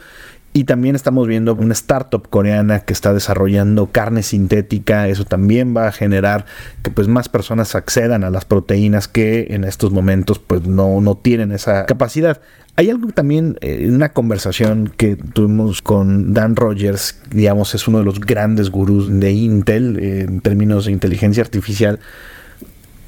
Y 0.57 0.63
también 0.63 0.95
estamos 0.95 1.27
viendo 1.27 1.53
una 1.53 1.73
startup 1.73 2.29
coreana 2.29 2.79
que 2.79 2.93
está 2.93 3.13
desarrollando 3.13 3.87
carne 3.87 4.23
sintética. 4.23 5.09
Eso 5.09 5.25
también 5.25 5.75
va 5.75 5.89
a 5.89 5.91
generar 5.91 6.45
que 6.81 6.91
pues 6.91 7.09
más 7.09 7.27
personas 7.27 7.75
accedan 7.75 8.23
a 8.23 8.29
las 8.29 8.45
proteínas 8.45 9.09
que 9.09 9.47
en 9.49 9.65
estos 9.65 9.91
momentos 9.91 10.39
pues 10.39 10.65
no, 10.65 11.01
no 11.01 11.15
tienen 11.15 11.51
esa 11.51 11.85
capacidad. 11.87 12.39
Hay 12.77 12.89
algo 12.89 13.09
también, 13.09 13.57
eh, 13.59 13.85
una 13.89 14.13
conversación 14.13 14.93
que 14.95 15.17
tuvimos 15.17 15.81
con 15.81 16.33
Dan 16.33 16.55
Rogers, 16.55 17.19
digamos, 17.29 17.75
es 17.75 17.89
uno 17.89 17.97
de 17.97 18.05
los 18.05 18.21
grandes 18.21 18.69
gurús 18.69 19.09
de 19.09 19.33
Intel 19.33 19.99
eh, 19.99 20.21
en 20.21 20.39
términos 20.39 20.85
de 20.85 20.93
inteligencia 20.93 21.43
artificial. 21.43 21.99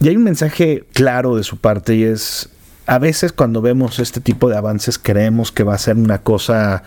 Y 0.02 0.10
hay 0.10 0.18
un 0.18 0.26
mensaje 0.26 0.84
claro 0.92 1.38
de 1.38 1.44
su 1.44 1.56
parte 1.56 1.96
y 1.96 2.04
es, 2.04 2.50
a 2.88 3.00
veces 3.00 3.32
cuando 3.32 3.62
vemos 3.62 4.00
este 4.00 4.20
tipo 4.20 4.50
de 4.50 4.58
avances 4.58 5.00
creemos 5.00 5.54
que 5.54 5.64
va 5.64 5.76
a 5.76 5.78
ser 5.78 5.96
una 5.96 6.18
cosa 6.18 6.84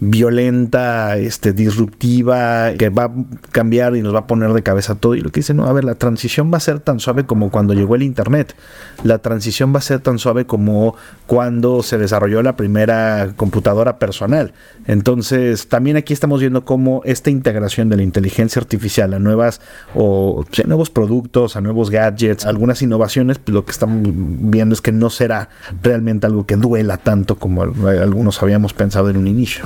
violenta, 0.00 1.16
este, 1.16 1.52
disruptiva, 1.52 2.72
que 2.78 2.88
va 2.88 3.04
a 3.04 3.12
cambiar 3.52 3.96
y 3.96 4.02
nos 4.02 4.14
va 4.14 4.20
a 4.20 4.26
poner 4.26 4.52
de 4.52 4.62
cabeza 4.62 4.94
todo. 4.94 5.14
Y 5.14 5.20
lo 5.20 5.30
que 5.30 5.40
dice, 5.40 5.54
no, 5.54 5.66
a 5.66 5.72
ver, 5.72 5.84
la 5.84 5.96
transición 5.96 6.52
va 6.52 6.58
a 6.58 6.60
ser 6.60 6.80
tan 6.80 7.00
suave 7.00 7.24
como 7.24 7.50
cuando 7.50 7.74
llegó 7.74 7.94
el 7.96 8.02
Internet. 8.02 8.54
La 9.02 9.18
transición 9.18 9.74
va 9.74 9.78
a 9.78 9.82
ser 9.82 10.00
tan 10.00 10.18
suave 10.18 10.46
como 10.46 10.94
cuando 11.26 11.82
se 11.82 11.98
desarrolló 11.98 12.42
la 12.42 12.56
primera 12.56 13.32
computadora 13.36 13.98
personal. 13.98 14.52
Entonces, 14.86 15.68
también 15.68 15.96
aquí 15.96 16.12
estamos 16.12 16.40
viendo 16.40 16.64
cómo 16.64 17.02
esta 17.04 17.30
integración 17.30 17.88
de 17.88 17.96
la 17.96 18.02
inteligencia 18.02 18.60
artificial 18.60 19.14
a 19.14 19.18
nuevas 19.18 19.60
o 19.94 20.44
nuevos 20.66 20.90
productos, 20.90 21.56
a 21.56 21.60
nuevos 21.60 21.90
gadgets, 21.90 22.46
algunas 22.46 22.82
innovaciones, 22.82 23.38
pues 23.38 23.54
lo 23.54 23.64
que 23.64 23.72
estamos 23.72 24.08
viendo 24.12 24.74
es 24.74 24.80
que 24.80 24.92
no 24.92 25.10
será 25.10 25.48
realmente 25.82 26.26
algo 26.26 26.46
que 26.46 26.56
duela 26.56 26.96
tanto 26.96 27.36
como 27.36 27.62
algunos 27.62 28.42
habíamos 28.42 28.72
pensado 28.72 29.10
en 29.10 29.16
un 29.16 29.26
inicio. 29.26 29.64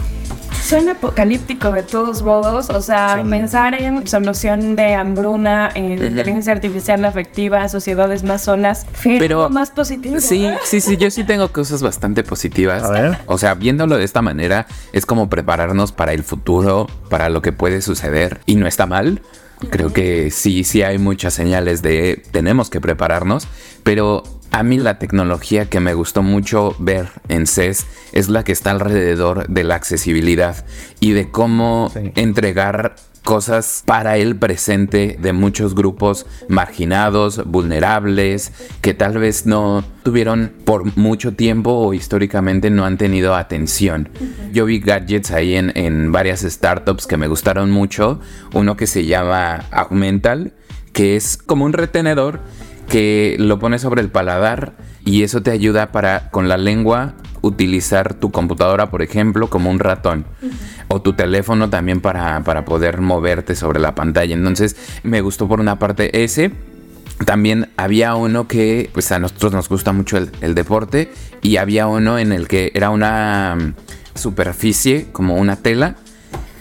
Suena 0.63 0.93
apocalíptico 0.93 1.71
de 1.73 1.83
todos 1.83 2.23
modos, 2.23 2.71
o 2.71 2.81
sea, 2.81 3.23
pensar 3.29 3.75
en 3.75 4.07
solución 4.07 4.75
de 4.77 4.95
hambruna, 4.95 5.71
en 5.75 5.93
inteligencia 5.93 6.53
artificial 6.53 7.05
afectiva, 7.05 7.69
sociedades 7.69 8.23
más 8.23 8.43
solas, 8.43 8.87
pero 9.03 9.51
más 9.51 9.71
positivo. 9.71 10.21
Sí, 10.21 10.49
sí, 10.65 10.81
sí, 10.81 10.97
yo 10.97 11.11
sí 11.11 11.25
tengo 11.25 11.49
cosas 11.49 11.83
bastante 11.83 12.23
positivas. 12.23 12.85
O 13.27 13.37
sea, 13.39 13.55
viéndolo 13.55 13.99
de 13.99 14.05
esta 14.05 14.23
manera, 14.23 14.67
es 14.93 15.05
como 15.05 15.29
prepararnos 15.29 15.93
para 15.93 16.13
el 16.13 16.23
futuro, 16.23 16.87
para 17.11 17.29
lo 17.29 17.43
que 17.43 17.53
puede 17.53 17.83
suceder, 17.83 18.41
y 18.47 18.55
no 18.55 18.67
está 18.67 18.87
mal. 18.87 19.21
Creo 19.71 19.93
que 19.93 20.31
sí, 20.31 20.65
sí 20.65 20.83
hay 20.83 20.99
muchas 20.99 21.35
señales 21.35 21.83
de 21.83 22.23
tenemos 22.31 22.71
que 22.71 22.81
prepararnos, 22.81 23.47
pero 23.83 24.23
a 24.51 24.63
mí 24.63 24.79
la 24.79 24.99
tecnología 24.99 25.67
que 25.67 25.81
me 25.81 25.95
gustó 25.95 26.23
mucho 26.23 26.77
ver 26.79 27.09
en 27.29 27.47
CES 27.47 27.87
es 28.13 28.29
la 28.29 28.45
que 28.45 28.53
está 28.53 28.71
alrededor 28.71 29.49
de 29.49 29.65
la 29.65 29.77
accesibilidad 29.77 30.67
y 31.01 31.13
de 31.13 31.31
cómo 31.31 31.91
entregar 31.95 32.97
cosas 33.25 33.83
para 33.87 34.17
el 34.17 34.37
presente 34.37 35.17
de 35.21 35.33
muchos 35.33 35.75
grupos 35.75 36.27
marginados, 36.49 37.45
vulnerables, 37.45 38.53
que 38.81 38.95
tal 38.95 39.19
vez 39.19 39.47
no 39.47 39.85
tuvieron 40.03 40.53
por 40.65 40.97
mucho 40.97 41.33
tiempo 41.35 41.73
o 41.73 41.95
históricamente 41.95 42.71
no 42.71 42.85
han 42.85 42.99
tenido 42.99 43.35
atención. 43.35 44.09
Yo 44.53 44.65
vi 44.65 44.81
gadgets 44.81 45.31
ahí 45.31 45.55
en, 45.55 45.73
en 45.77 46.13
varias 46.13 46.41
startups 46.41 47.07
que 47.07 47.17
me 47.17 47.29
gustaron 47.29 47.71
mucho. 47.71 48.21
Uno 48.53 48.77
que 48.77 48.87
se 48.87 49.07
llama 49.07 49.65
Augmental, 49.71 50.53
que 50.93 51.17
es 51.17 51.37
como 51.37 51.65
un 51.65 51.73
retenedor 51.73 52.41
que 52.89 53.37
lo 53.39 53.59
pones 53.59 53.83
sobre 53.83 54.03
el 54.03 54.11
paladar 54.11 54.75
y 55.05 55.23
eso 55.23 55.43
te 55.43 55.51
ayuda 55.51 55.93
para 55.93 56.31
con 56.31 56.49
la 56.49 56.57
lengua 56.57 57.15
utilizar 57.43 58.15
tu 58.15 58.31
computadora, 58.31 58.91
por 58.91 59.03
ejemplo, 59.03 59.51
como 59.51 59.71
un 59.71 59.81
ratón. 59.81 60.25
O 60.95 61.01
tu 61.01 61.15
teléfono 61.15 61.71
también 61.71 62.03
para, 62.03 62.45
para 62.45 62.67
poder 62.67 63.01
moverte 63.01 63.55
sobre 63.55 63.81
la 63.81 63.95
pantalla. 63.95 64.35
Entonces 64.35 64.77
me 65.03 65.23
gustó 65.23 65.49
por 65.49 65.59
una 65.59 65.79
parte 65.79 66.23
ese. 66.23 66.53
También 67.25 67.71
había 67.79 68.15
uno 68.15 68.47
que, 68.47 68.91
pues 68.93 69.11
a 69.11 69.19
nosotros 69.19 69.53
nos 69.53 69.71
gusta 69.71 69.93
mucho 69.93 70.19
el, 70.19 70.55
deporte 70.55 71.11
y 71.41 71.57
había 71.57 71.87
uno 71.87 72.19
en 72.19 72.33
el 72.33 72.47
que 72.47 72.73
era 72.75 72.91
una 72.91 73.57
mm, 73.57 74.19
superficie, 74.19 75.07
como 75.13 75.37
una 75.37 75.57
tela, 75.57 75.97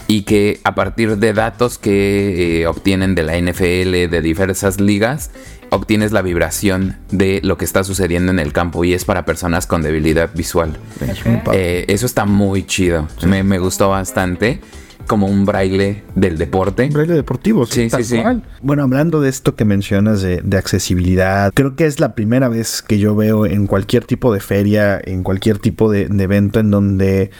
y 0.07 0.23
que 0.23 0.61
a 0.63 0.75
partir 0.75 1.17
de 1.17 1.33
datos 1.33 1.77
que 1.77 2.61
eh, 2.61 2.67
obtienen 2.67 3.15
de 3.15 3.23
la 3.23 3.37
NFL, 3.37 4.09
de 4.09 4.21
diversas 4.21 4.79
ligas, 4.79 5.31
obtienes 5.71 6.11
la 6.11 6.21
vibración 6.21 6.97
de 7.11 7.39
lo 7.43 7.57
que 7.57 7.65
está 7.65 7.83
sucediendo 7.83 8.31
en 8.31 8.39
el 8.39 8.53
campo 8.53 8.83
y 8.83 8.93
es 8.93 9.05
para 9.05 9.25
personas 9.25 9.67
con 9.67 9.81
debilidad 9.81 10.29
visual. 10.35 10.77
Eh, 11.53 11.85
eso 11.87 12.05
está 12.05 12.25
muy 12.25 12.65
chido. 12.65 13.07
Me, 13.25 13.41
me, 13.43 13.57
gustó 13.57 13.89
bastante. 13.89 14.59
Como 15.07 15.27
un 15.27 15.45
braille 15.45 16.03
del 16.13 16.37
deporte. 16.37 16.83
Un 16.83 16.93
braille 16.93 17.13
deportivo, 17.13 17.65
sí, 17.65 17.89
sí, 17.89 18.03
sí. 18.03 18.21
Bueno, 18.61 18.83
hablando 18.83 19.19
de 19.19 19.29
esto 19.29 19.55
que 19.55 19.65
mencionas 19.65 20.21
de, 20.21 20.57
accesibilidad, 20.57 21.51
creo 21.53 21.75
que 21.75 21.85
es 21.85 21.99
la 21.99 22.13
primera 22.13 22.49
vez 22.49 22.81
que 22.81 22.99
yo 22.99 23.15
veo 23.15 23.45
en 23.45 23.65
cualquier 23.65 24.05
tipo 24.05 24.31
de 24.31 24.39
feria, 24.39 25.01
en 25.03 25.23
cualquier 25.23 25.57
tipo 25.57 25.91
de 25.91 26.03
evento 26.03 26.59
en 26.59 26.69
donde 26.69 27.31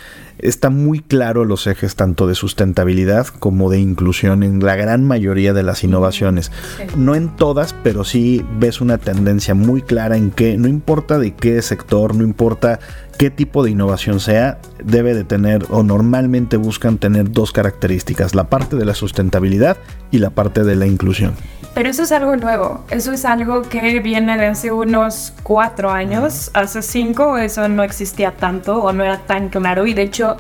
está 0.41 0.69
muy 0.69 1.00
claro 1.00 1.45
los 1.45 1.67
ejes 1.67 1.95
tanto 1.95 2.27
de 2.27 2.36
sustentabilidad 2.36 3.27
como 3.27 3.69
de 3.69 3.79
inclusión 3.79 4.43
en 4.43 4.63
la 4.63 4.75
gran 4.75 5.05
mayoría 5.05 5.53
de 5.53 5.63
las 5.63 5.83
innovaciones. 5.83 6.51
No 6.95 7.15
en 7.15 7.36
todas, 7.36 7.74
pero 7.83 8.03
sí 8.03 8.45
ves 8.60 8.81
una 8.81 8.98
tendencia 8.98 9.53
muy 9.53 9.81
clara 9.81 10.17
en 10.17 10.31
que 10.31 10.57
no 10.57 10.67
importa 10.67 11.19
de 11.19 11.33
qué 11.33 11.62
sector, 11.62 12.15
no 12.15 12.24
importa 12.24 12.79
qué 13.18 13.30
tipo 13.30 13.63
de 13.63 13.72
innovación 13.72 14.20
sea, 14.20 14.60
debe 14.84 15.13
de 15.13 15.24
tener 15.24 15.65
o 15.70 15.84
normalmente 15.84 16.58
buscan 16.58 16.98
tener 16.98 17.32
dos 17.32 17.51
características, 17.51 18.36
la 18.36 18.46
parte 18.46 18.75
de 18.75 18.86
la 18.86 18.94
sustentabilidad 18.94 19.77
y 20.12 20.20
la 20.20 20.30
parte 20.32 20.63
de 20.63 20.75
la 20.75 20.88
inclusión. 20.88 21.34
Pero 21.74 21.89
eso 21.89 22.03
es 22.03 22.12
algo 22.12 22.36
nuevo, 22.36 22.84
eso 22.89 23.13
es 23.13 23.24
algo 23.24 23.62
que 23.62 24.00
viene 24.01 24.38
de 24.38 24.48
hace 24.48 24.72
unos 24.72 25.34
cuatro 25.44 25.89
años, 25.89 26.51
hace 26.53 26.82
cinco 26.82 27.38
eso 27.38 27.70
no 27.70 27.84
existía 27.84 28.32
tanto 28.32 28.84
o 28.84 28.91
no 28.91 29.03
era 29.03 29.20
tan 29.20 29.50
claro 29.50 29.88
y 29.88 29.94
de 29.94 30.01
hecho 30.01 30.38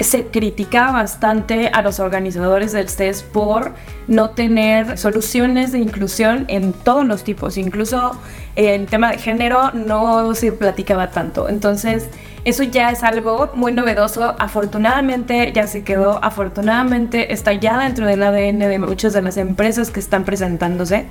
se 0.00 0.26
criticaba 0.26 0.92
bastante 0.92 1.68
a 1.72 1.82
los 1.82 2.00
organizadores 2.00 2.72
del 2.72 2.88
CES 2.88 3.22
por 3.22 3.72
no 4.08 4.30
tener 4.30 4.98
soluciones 4.98 5.72
de 5.72 5.78
inclusión 5.78 6.46
en 6.48 6.72
todos 6.72 7.06
los 7.06 7.22
tipos, 7.22 7.56
incluso 7.58 8.18
en 8.56 8.86
tema 8.86 9.12
de 9.12 9.18
género 9.18 9.72
no 9.72 10.34
se 10.34 10.52
platicaba 10.52 11.10
tanto. 11.10 11.48
Entonces, 11.48 12.08
eso 12.44 12.62
ya 12.62 12.90
es 12.90 13.02
algo 13.02 13.50
muy 13.54 13.72
novedoso. 13.72 14.34
Afortunadamente 14.38 15.52
ya 15.52 15.66
se 15.66 15.84
quedó, 15.84 16.22
afortunadamente 16.24 17.32
está 17.32 17.52
ya 17.52 17.78
dentro 17.78 18.06
del 18.06 18.22
ADN 18.22 18.58
de 18.58 18.78
muchas 18.78 19.12
de 19.12 19.22
las 19.22 19.36
empresas 19.36 19.90
que 19.90 20.00
están 20.00 20.24
presentándose. 20.24 21.06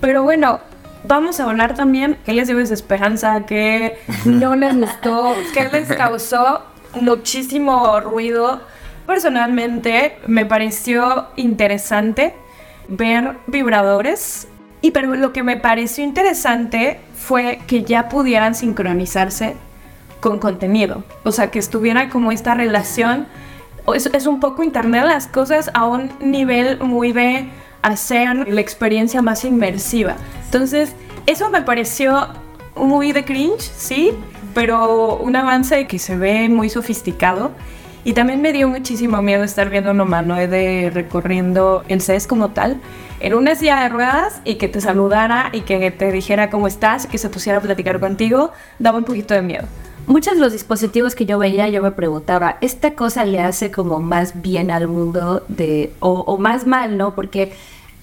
Pero 0.00 0.22
bueno, 0.22 0.60
vamos 1.04 1.40
a 1.40 1.44
hablar 1.44 1.74
también 1.74 2.16
que 2.24 2.32
les 2.32 2.46
dio 2.48 2.58
esperanza, 2.60 3.44
que 3.46 3.98
no 4.24 4.54
les 4.54 4.76
gustó, 4.76 5.34
que 5.52 5.68
les 5.68 5.88
causó 5.88 6.71
muchísimo 7.00 8.00
ruido. 8.00 8.60
Personalmente 9.06 10.18
me 10.26 10.46
pareció 10.46 11.26
interesante 11.36 12.34
ver 12.88 13.36
vibradores 13.46 14.48
y 14.80 14.90
pero 14.90 15.14
lo 15.14 15.32
que 15.32 15.42
me 15.42 15.56
pareció 15.56 16.04
interesante 16.04 17.00
fue 17.14 17.60
que 17.66 17.84
ya 17.84 18.08
pudieran 18.08 18.54
sincronizarse 18.54 19.54
con 20.20 20.38
contenido. 20.38 21.04
O 21.24 21.32
sea, 21.32 21.50
que 21.50 21.58
estuviera 21.58 22.08
como 22.08 22.32
esta 22.32 22.54
relación. 22.54 23.26
Es, 23.94 24.26
un 24.26 24.38
poco 24.38 24.62
Internet 24.62 25.04
las 25.04 25.26
cosas 25.26 25.70
a 25.74 25.86
un 25.86 26.10
nivel 26.20 26.78
muy 26.80 27.12
de 27.12 27.48
hacer 27.82 28.48
la 28.48 28.60
experiencia 28.60 29.22
más 29.22 29.44
inmersiva. 29.44 30.16
Entonces, 30.44 30.94
eso 31.26 31.50
me 31.50 31.62
pareció 31.62 32.28
muy 32.82 33.12
de 33.12 33.24
cringe, 33.24 33.60
sí, 33.60 34.12
pero 34.54 35.16
un 35.16 35.36
avance 35.36 35.86
que 35.86 35.98
se 35.98 36.16
ve 36.16 36.48
muy 36.48 36.68
sofisticado. 36.68 37.52
Y 38.04 38.14
también 38.14 38.42
me 38.42 38.52
dio 38.52 38.68
muchísimo 38.68 39.22
miedo 39.22 39.44
estar 39.44 39.70
viendo 39.70 39.92
un 39.92 40.00
humanoide 40.00 40.90
recorriendo 40.92 41.84
el 41.88 42.00
CES 42.00 42.26
como 42.26 42.48
tal, 42.48 42.80
en 43.20 43.34
una 43.34 43.54
silla 43.54 43.80
de 43.82 43.88
ruedas 43.88 44.40
y 44.44 44.56
que 44.56 44.66
te 44.66 44.80
saludara 44.80 45.50
y 45.52 45.60
que 45.60 45.92
te 45.92 46.10
dijera 46.10 46.50
cómo 46.50 46.66
estás, 46.66 47.06
que 47.06 47.18
se 47.18 47.28
pusiera 47.28 47.58
a 47.58 47.60
platicar 47.60 48.00
contigo, 48.00 48.50
daba 48.80 48.98
un 48.98 49.04
poquito 49.04 49.34
de 49.34 49.42
miedo. 49.42 49.66
Muchos 50.08 50.34
de 50.34 50.40
los 50.40 50.52
dispositivos 50.52 51.14
que 51.14 51.26
yo 51.26 51.38
veía, 51.38 51.68
yo 51.68 51.80
me 51.80 51.92
preguntaba, 51.92 52.58
¿esta 52.60 52.94
cosa 52.94 53.24
le 53.24 53.38
hace 53.38 53.70
como 53.70 54.00
más 54.00 54.42
bien 54.42 54.72
al 54.72 54.88
mundo 54.88 55.44
de, 55.46 55.92
o 56.00 56.36
más 56.38 56.66
mal, 56.66 56.96
no? 56.96 57.14
Porque 57.14 57.52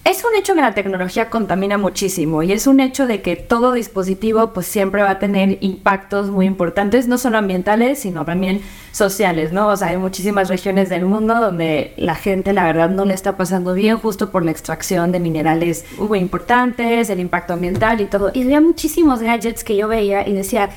es 0.05 0.23
un 0.23 0.35
hecho 0.35 0.55
que 0.55 0.61
la 0.61 0.73
tecnología 0.73 1.29
contamina 1.29 1.77
muchísimo 1.77 2.41
y 2.41 2.51
es 2.51 2.67
un 2.67 2.79
hecho 2.79 3.05
de 3.05 3.21
que 3.21 3.35
todo 3.35 3.73
dispositivo 3.73 4.53
pues 4.53 4.65
siempre 4.65 5.03
va 5.03 5.11
a 5.11 5.19
tener 5.19 5.57
impactos 5.61 6.29
muy 6.29 6.45
importantes, 6.45 7.07
no 7.07 7.17
solo 7.17 7.37
ambientales, 7.37 7.99
sino 7.99 8.25
también 8.25 8.61
sociales, 8.91 9.51
¿no? 9.51 9.67
O 9.67 9.77
sea, 9.77 9.89
hay 9.89 9.97
muchísimas 9.97 10.49
regiones 10.49 10.89
del 10.89 11.05
mundo 11.05 11.35
donde 11.35 11.93
la 11.97 12.15
gente 12.15 12.53
la 12.53 12.63
verdad 12.63 12.89
no 12.89 13.05
le 13.05 13.13
está 13.13 13.37
pasando 13.37 13.73
bien 13.73 13.97
justo 13.97 14.31
por 14.31 14.43
la 14.43 14.51
extracción 14.51 15.11
de 15.11 15.19
minerales 15.19 15.85
muy 15.97 16.19
importantes, 16.19 17.09
el 17.09 17.19
impacto 17.19 17.53
ambiental 17.53 18.01
y 18.01 18.05
todo. 18.05 18.31
Y 18.33 18.43
había 18.43 18.61
muchísimos 18.61 19.21
gadgets 19.21 19.63
que 19.63 19.75
yo 19.75 19.87
veía 19.87 20.27
y 20.27 20.33
decía, 20.33 20.69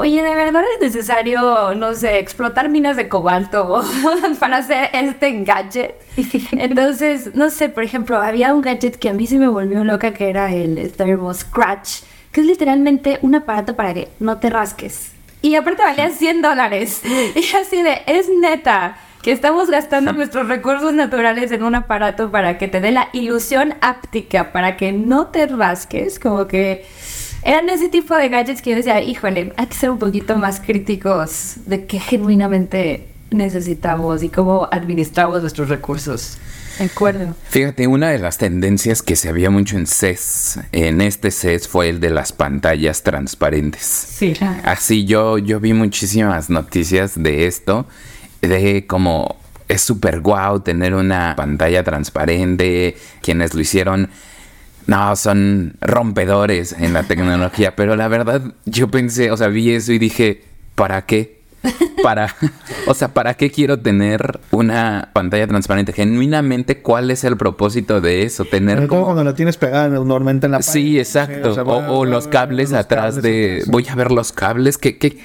Oye, 0.00 0.22
¿de 0.22 0.32
verdad 0.32 0.62
es 0.76 0.80
necesario, 0.80 1.74
no 1.74 1.92
sé, 1.92 2.20
explotar 2.20 2.68
minas 2.68 2.96
de 2.96 3.08
cobalto 3.08 3.82
para 4.38 4.58
hacer 4.58 4.90
este 4.92 5.42
gadget? 5.42 5.96
Entonces, 6.52 7.34
no 7.34 7.50
sé, 7.50 7.68
por 7.68 7.82
ejemplo, 7.82 8.16
había 8.22 8.54
un 8.54 8.60
gadget 8.60 8.96
que 8.96 9.08
a 9.08 9.12
mí 9.12 9.26
se 9.26 9.38
me 9.38 9.48
volvió 9.48 9.82
loca 9.82 10.14
que 10.14 10.30
era 10.30 10.54
el 10.54 10.92
Thermo 10.92 11.34
Scratch, 11.34 12.02
que 12.30 12.42
es 12.42 12.46
literalmente 12.46 13.18
un 13.22 13.34
aparato 13.34 13.74
para 13.74 13.92
que 13.92 14.06
no 14.20 14.38
te 14.38 14.50
rasques. 14.50 15.10
Y 15.42 15.56
aparte 15.56 15.82
valía 15.82 16.10
100 16.10 16.42
dólares. 16.42 17.02
Y 17.34 17.56
así 17.56 17.82
de, 17.82 18.02
es 18.06 18.28
neta 18.28 18.98
que 19.22 19.32
estamos 19.32 19.68
gastando 19.68 20.12
nuestros 20.12 20.46
recursos 20.46 20.92
naturales 20.92 21.50
en 21.50 21.64
un 21.64 21.74
aparato 21.74 22.30
para 22.30 22.56
que 22.56 22.68
te 22.68 22.80
dé 22.80 22.92
la 22.92 23.08
ilusión 23.12 23.74
áptica, 23.80 24.52
para 24.52 24.76
que 24.76 24.92
no 24.92 25.26
te 25.26 25.48
rasques, 25.48 26.20
como 26.20 26.46
que 26.46 26.86
eran 27.42 27.68
ese 27.68 27.88
tipo 27.88 28.14
de 28.14 28.28
gadgets 28.28 28.62
que 28.62 28.70
yo 28.70 28.76
decía, 28.76 29.00
híjole, 29.00 29.52
hay 29.56 29.66
que 29.66 29.74
ser 29.74 29.90
un 29.90 29.98
poquito 29.98 30.36
más 30.36 30.60
críticos 30.60 31.56
de 31.66 31.86
que 31.86 32.00
genuinamente 32.00 33.08
necesitamos 33.30 34.22
y 34.22 34.28
cómo 34.28 34.68
administramos 34.70 35.40
nuestros 35.40 35.68
recursos. 35.68 36.38
acuerdo. 36.78 37.34
Fíjate, 37.48 37.86
una 37.86 38.10
de 38.10 38.18
las 38.18 38.38
tendencias 38.38 39.02
que 39.02 39.16
se 39.16 39.28
había 39.28 39.50
mucho 39.50 39.76
en 39.76 39.86
CES, 39.86 40.60
en 40.72 41.00
este 41.00 41.30
CES, 41.30 41.68
fue 41.68 41.88
el 41.88 42.00
de 42.00 42.10
las 42.10 42.32
pantallas 42.32 43.02
transparentes. 43.02 43.82
Sí. 43.82 44.34
Así 44.64 45.04
yo, 45.04 45.38
yo 45.38 45.60
vi 45.60 45.72
muchísimas 45.72 46.50
noticias 46.50 47.20
de 47.20 47.46
esto, 47.46 47.86
de 48.40 48.86
cómo 48.86 49.36
es 49.68 49.82
súper 49.82 50.20
guau 50.20 50.60
tener 50.60 50.94
una 50.94 51.34
pantalla 51.36 51.84
transparente, 51.84 52.96
quienes 53.22 53.54
lo 53.54 53.60
hicieron. 53.60 54.08
No, 54.88 55.14
son 55.16 55.74
rompedores 55.82 56.72
en 56.72 56.94
la 56.94 57.02
tecnología, 57.02 57.76
pero 57.76 57.94
la 57.94 58.08
verdad 58.08 58.40
yo 58.64 58.88
pensé, 58.88 59.30
o 59.30 59.36
sea, 59.36 59.48
vi 59.48 59.70
eso 59.72 59.92
y 59.92 59.98
dije, 59.98 60.42
¿para 60.74 61.04
qué? 61.04 61.42
para, 62.02 62.34
o 62.86 62.94
sea, 62.94 63.08
¿para 63.08 63.34
qué 63.34 63.50
quiero 63.50 63.78
tener 63.78 64.40
una 64.50 65.10
pantalla 65.12 65.46
transparente? 65.46 65.92
Genuinamente, 65.92 66.80
¿cuál 66.80 67.10
es 67.10 67.22
el 67.24 67.36
propósito 67.36 68.00
de 68.00 68.22
eso? 68.22 68.46
Tener 68.46 68.86
como, 68.86 69.04
cuando 69.04 69.24
la 69.24 69.34
tienes 69.34 69.58
pegada 69.58 69.88
normalmente 69.88 70.46
en 70.46 70.52
la 70.52 70.60
pared. 70.60 70.72
Sí, 70.72 70.98
exacto. 70.98 71.52
o, 71.64 72.06
los 72.06 72.26
cables 72.26 72.72
atrás 72.72 73.20
de, 73.20 73.64
voy 73.66 73.86
a 73.88 73.94
ver 73.94 74.10
los 74.10 74.32
cables, 74.32 74.78
¿qué, 74.78 74.96
qué, 74.96 75.18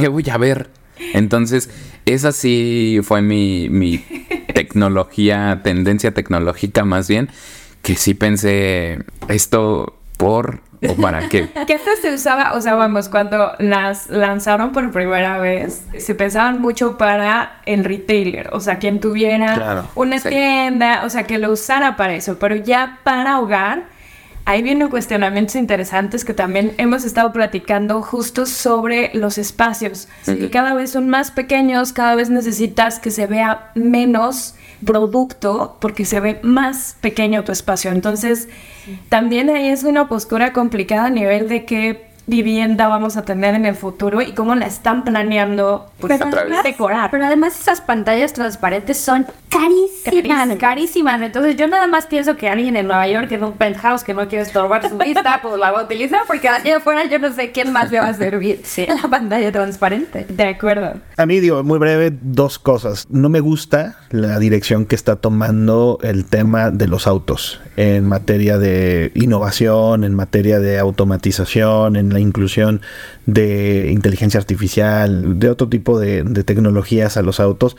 qué 0.00 0.08
voy 0.08 0.28
a 0.28 0.38
ver? 0.38 0.70
Entonces, 1.14 1.70
esa 2.04 2.32
sí 2.32 2.98
fue 3.04 3.22
mi, 3.22 3.68
mi 3.68 4.04
tecnología, 4.54 5.60
tendencia 5.62 6.12
tecnológica 6.12 6.84
más 6.84 7.06
bien, 7.06 7.28
que 7.88 7.96
sí 7.96 8.12
pensé 8.12 8.98
esto 9.28 9.94
por 10.18 10.60
¿O 10.86 10.94
para 10.94 11.26
qué? 11.28 11.48
¿Qué 11.66 11.80
se 12.00 12.12
usaba? 12.14 12.52
O 12.52 12.60
sea, 12.60 12.74
vamos, 12.74 13.08
cuando 13.08 13.52
las 13.58 14.10
lanzaron 14.10 14.72
por 14.72 14.92
primera 14.92 15.38
vez, 15.38 15.84
se 15.98 16.14
pensaban 16.14 16.60
mucho 16.60 16.98
para 16.98 17.62
el 17.64 17.84
retailer, 17.84 18.50
o 18.52 18.60
sea, 18.60 18.78
quien 18.78 19.00
tuviera 19.00 19.86
una 19.94 20.20
tienda, 20.20 21.02
o 21.04 21.10
sea, 21.10 21.24
que 21.24 21.38
lo 21.38 21.50
usara 21.50 21.96
para 21.96 22.14
eso, 22.14 22.38
pero 22.38 22.54
ya 22.54 23.00
para 23.02 23.40
hogar, 23.40 23.84
ahí 24.44 24.62
vienen 24.62 24.88
cuestionamientos 24.88 25.56
interesantes 25.56 26.24
que 26.24 26.34
también 26.34 26.74
hemos 26.76 27.04
estado 27.04 27.32
platicando 27.32 28.02
justo 28.02 28.44
sobre 28.44 29.10
los 29.14 29.38
espacios, 29.38 30.08
que 30.26 30.50
cada 30.50 30.74
vez 30.74 30.90
son 30.90 31.08
más 31.08 31.30
pequeños, 31.30 31.94
cada 31.94 32.14
vez 32.14 32.28
necesitas 32.28 33.00
que 33.00 33.10
se 33.10 33.26
vea 33.26 33.72
menos 33.74 34.54
producto 34.84 35.76
porque 35.80 36.04
se 36.04 36.20
ve 36.20 36.40
más 36.42 36.96
pequeño 37.00 37.44
tu 37.44 37.52
espacio. 37.52 37.90
Entonces, 37.90 38.48
también 39.08 39.50
ahí 39.50 39.68
es 39.68 39.84
una 39.84 40.08
postura 40.08 40.52
complicada 40.52 41.06
a 41.06 41.10
nivel 41.10 41.48
de 41.48 41.64
qué 41.64 42.07
vivienda 42.28 42.88
vamos 42.88 43.16
a 43.16 43.22
tener 43.22 43.54
en 43.54 43.64
el 43.64 43.74
futuro 43.74 44.20
y 44.20 44.32
cómo 44.32 44.54
la 44.54 44.66
están 44.66 45.02
planeando 45.02 45.90
pues, 45.98 46.20
decorar. 46.62 47.10
Pero 47.10 47.24
además 47.24 47.58
esas 47.58 47.80
pantallas 47.80 48.34
transparentes 48.34 48.98
son 48.98 49.26
carísimas, 49.48 50.56
carísimas. 50.58 51.22
Entonces 51.22 51.56
yo 51.56 51.66
nada 51.66 51.86
más 51.86 52.06
pienso 52.06 52.36
que 52.36 52.48
alguien 52.48 52.76
en 52.76 52.86
Nueva 52.86 53.08
York 53.08 53.32
en 53.32 53.44
un 53.44 53.52
penthouse 53.54 54.04
que 54.04 54.12
no 54.12 54.28
quiere 54.28 54.44
estorbar 54.44 54.88
su 54.88 54.98
vista, 54.98 55.40
pues 55.42 55.58
la 55.58 55.72
va 55.72 55.80
a 55.80 55.84
utilizar 55.84 56.20
porque 56.26 56.48
allá 56.48 56.76
afuera 56.76 57.06
yo 57.06 57.18
no 57.18 57.32
sé 57.32 57.50
quién 57.50 57.72
más 57.72 57.90
le 57.90 57.98
va 57.98 58.08
a 58.08 58.14
servir 58.14 58.60
la 59.02 59.08
pantalla 59.08 59.50
transparente. 59.50 60.26
De 60.28 60.44
acuerdo. 60.44 60.94
A 61.16 61.26
mí 61.26 61.40
digo, 61.40 61.64
muy 61.64 61.78
breve, 61.78 62.12
dos 62.20 62.58
cosas. 62.58 63.06
No 63.08 63.30
me 63.30 63.40
gusta 63.40 63.96
la 64.10 64.38
dirección 64.38 64.84
que 64.84 64.94
está 64.94 65.16
tomando 65.16 65.98
el 66.02 66.26
tema 66.26 66.70
de 66.70 66.88
los 66.88 67.06
autos 67.06 67.60
en 67.76 68.06
materia 68.06 68.58
de 68.58 69.12
innovación, 69.14 70.04
en 70.04 70.14
materia 70.14 70.58
de 70.60 70.78
automatización, 70.78 71.96
en 71.96 72.12
la 72.12 72.17
inclusión 72.20 72.80
de 73.26 73.90
inteligencia 73.92 74.38
artificial, 74.38 75.38
de 75.38 75.50
otro 75.50 75.68
tipo 75.68 75.98
de, 75.98 76.24
tecnologías 76.44 77.16
a 77.16 77.22
los 77.22 77.40
autos 77.40 77.76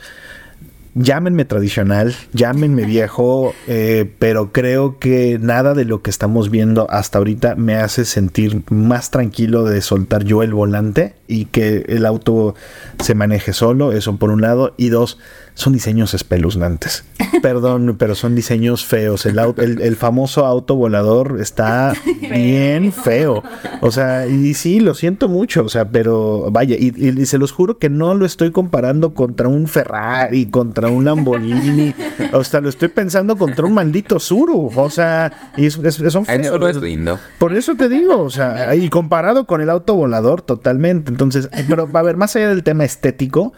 llámenme 0.94 1.44
tradicional, 1.44 2.14
llámenme 2.32 2.84
viejo, 2.84 3.54
eh, 3.68 4.10
pero 4.18 4.52
creo 4.52 4.98
que 4.98 5.38
nada 5.40 5.74
de 5.74 5.84
lo 5.84 6.02
que 6.02 6.10
estamos 6.10 6.50
viendo 6.50 6.90
hasta 6.90 7.18
ahorita 7.18 7.54
me 7.54 7.76
hace 7.76 8.04
sentir 8.04 8.62
más 8.70 9.10
tranquilo 9.10 9.64
de 9.64 9.82
soltar 9.82 10.24
yo 10.24 10.42
el 10.42 10.52
volante 10.52 11.14
y 11.28 11.44
que 11.46 11.84
el 11.88 12.06
auto 12.06 12.54
se 12.98 13.14
maneje 13.14 13.52
solo, 13.52 13.92
eso 13.92 14.16
por 14.16 14.30
un 14.30 14.40
lado, 14.40 14.74
y 14.76 14.88
dos, 14.88 15.18
son 15.54 15.72
diseños 15.72 16.14
espeluznantes. 16.14 17.04
Perdón, 17.42 17.96
pero 17.98 18.14
son 18.14 18.34
diseños 18.34 18.84
feos. 18.84 19.26
El, 19.26 19.38
el, 19.80 19.96
famoso 19.96 20.46
auto 20.46 20.74
volador 20.74 21.38
está 21.40 21.92
bien 22.20 22.92
feo. 22.92 23.42
O 23.80 23.90
sea, 23.90 24.26
y 24.26 24.54
sí, 24.54 24.80
lo 24.80 24.94
siento 24.94 25.28
mucho, 25.28 25.64
o 25.64 25.68
sea, 25.68 25.88
pero 25.88 26.50
vaya, 26.50 26.76
y, 26.78 26.90
se 27.26 27.38
los 27.38 27.52
juro 27.52 27.78
que 27.78 27.88
no 27.88 28.14
lo 28.14 28.26
estoy 28.26 28.50
comparando 28.50 29.14
contra 29.14 29.48
un 29.48 29.66
Ferrari, 29.66 30.46
contra 30.46 30.88
un 30.88 31.04
Lamborghini, 31.04 31.94
o 32.32 32.44
sea, 32.44 32.60
lo 32.60 32.68
estoy 32.68 32.88
pensando 32.88 33.36
contra 33.36 33.64
un 33.66 33.74
maldito 33.74 34.18
Zuru, 34.18 34.70
o 34.74 34.90
sea, 34.90 35.52
y 35.56 35.66
es, 35.66 35.74
son 35.74 36.26
feos. 36.26 36.70
es 36.70 36.82
lindo. 36.82 37.18
Por 37.38 37.54
eso 37.54 37.74
te 37.74 37.88
digo, 37.88 38.20
o 38.20 38.30
sea, 38.30 38.74
y 38.74 38.88
comparado 38.88 39.46
con 39.46 39.60
el 39.60 39.70
auto 39.70 39.94
volador, 39.94 40.42
totalmente. 40.42 41.10
Entonces, 41.10 41.48
pero 41.68 41.88
a 41.92 42.02
ver, 42.02 42.16
más 42.16 42.34
allá 42.36 42.48
del 42.48 42.62
tema 42.62 42.84
estético, 42.84 43.52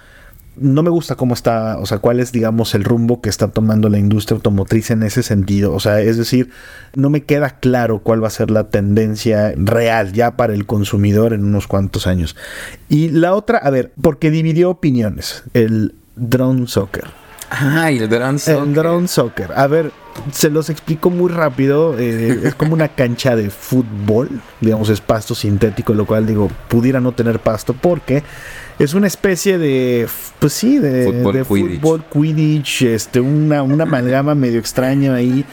no 0.57 0.83
me 0.83 0.91
gusta 0.91 1.17
cómo 1.17 1.35
está, 1.35 1.79
o 1.79 1.87
sea, 1.87 1.99
cuál 1.99 2.21
es, 2.21 2.33
digamos, 2.33 2.75
el 2.75 2.85
rumbo 2.85 3.21
que 3.21 3.31
está 3.31 3.49
tomando 3.49 3.89
la 3.89 3.99
industria 3.99 4.37
automotriz 4.37 4.91
en 4.91 5.03
ese 5.03 5.23
sentido. 5.23 5.73
O 5.73 5.81
sea, 5.81 6.01
es 6.01 6.19
decir, 6.19 6.51
no 6.95 7.11
me 7.11 7.23
queda 7.23 7.59
claro 7.59 8.01
cuál 8.01 8.23
va 8.23 8.29
a 8.29 8.31
ser 8.31 8.51
la 8.51 8.69
tendencia 8.69 9.55
real 9.57 10.13
ya 10.13 10.37
para 10.37 10.55
el 10.55 10.67
consumidor 10.67 11.33
en 11.33 11.45
unos 11.45 11.67
cuantos 11.67 12.07
años. 12.07 12.37
Y 12.89 13.09
la 13.11 13.35
otra, 13.35 13.59
a 13.59 13.71
ver, 13.71 13.93
porque 14.01 14.31
dividió 14.31 14.71
opiniones, 14.71 15.43
el 15.55 15.95
drone 16.17 16.67
soccer. 16.67 17.22
Ah, 17.55 17.91
el 17.91 18.09
drone 18.09 18.39
soccer. 18.39 18.63
El 18.63 18.75
drone 18.75 19.09
soccer. 19.09 19.53
A 19.55 19.67
ver, 19.67 19.93
se 20.33 20.49
los 20.49 20.71
explico 20.71 21.11
muy 21.11 21.31
rápido. 21.31 21.99
Eh, 21.99 22.41
es 22.45 22.55
como 22.55 22.73
una 22.73 22.89
cancha 22.89 23.37
de 23.37 23.51
fútbol, 23.51 24.29
digamos, 24.61 24.89
es 24.89 25.03
pasto 25.03 25.35
sintético, 25.35 25.93
lo 25.93 26.07
cual 26.07 26.27
digo, 26.27 26.51
pudiera 26.69 26.99
no 27.01 27.13
tener 27.13 27.41
pasto 27.41 27.75
porque 27.75 28.23
es 28.79 28.95
una 28.95 29.07
especie 29.07 29.59
de, 29.59 30.09
pues 30.39 30.55
sí, 30.55 30.79
de 30.79 31.45
fútbol, 31.45 32.05
Quidditch. 32.11 32.83
este, 32.83 33.21
una, 33.21 33.63
una 33.63 33.85
amalgama 33.85 34.35
medio 34.35 34.59
extraña 34.59 35.15
ahí. 35.15 35.45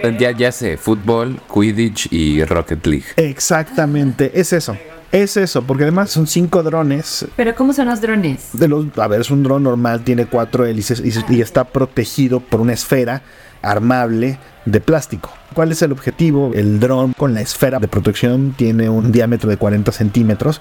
Eh, 0.00 0.16
ya, 0.18 0.32
ya 0.32 0.50
sé, 0.50 0.76
fútbol, 0.76 1.38
Quidditch 1.52 2.12
y 2.12 2.44
Rocket 2.44 2.84
League. 2.86 3.06
Exactamente, 3.16 4.32
es 4.34 4.52
eso. 4.52 4.76
Es 5.16 5.38
eso, 5.38 5.62
porque 5.62 5.84
además 5.84 6.10
son 6.10 6.26
cinco 6.26 6.62
drones. 6.62 7.26
¿Pero 7.36 7.54
cómo 7.54 7.72
son 7.72 7.88
los 7.88 8.02
drones? 8.02 8.50
De 8.52 8.68
los, 8.68 8.86
a 8.98 9.08
ver, 9.08 9.22
es 9.22 9.30
un 9.30 9.42
dron 9.42 9.62
normal, 9.62 10.04
tiene 10.04 10.26
cuatro 10.26 10.66
hélices 10.66 11.02
y 11.30 11.40
está 11.40 11.64
protegido 11.64 12.40
por 12.40 12.60
una 12.60 12.74
esfera 12.74 13.22
armable 13.62 14.38
de 14.66 14.78
plástico. 14.82 15.32
¿Cuál 15.54 15.72
es 15.72 15.80
el 15.80 15.92
objetivo? 15.92 16.50
El 16.52 16.80
dron 16.80 17.14
con 17.14 17.32
la 17.32 17.40
esfera 17.40 17.78
de 17.78 17.88
protección 17.88 18.52
tiene 18.58 18.90
un 18.90 19.10
diámetro 19.10 19.48
de 19.48 19.56
40 19.56 19.90
centímetros 19.90 20.60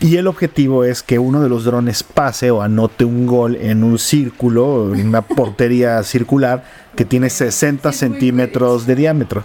y 0.00 0.16
el 0.16 0.28
objetivo 0.28 0.84
es 0.84 1.02
que 1.02 1.18
uno 1.18 1.42
de 1.42 1.50
los 1.50 1.64
drones 1.64 2.02
pase 2.02 2.50
o 2.50 2.62
anote 2.62 3.04
un 3.04 3.26
gol 3.26 3.54
en 3.56 3.84
un 3.84 3.98
círculo, 3.98 4.94
en 4.94 5.08
una 5.08 5.20
portería 5.20 6.02
circular 6.04 6.64
que 6.96 7.04
tiene 7.04 7.28
60 7.28 7.92
centímetros 7.92 8.86
de 8.86 8.96
diámetro. 8.96 9.44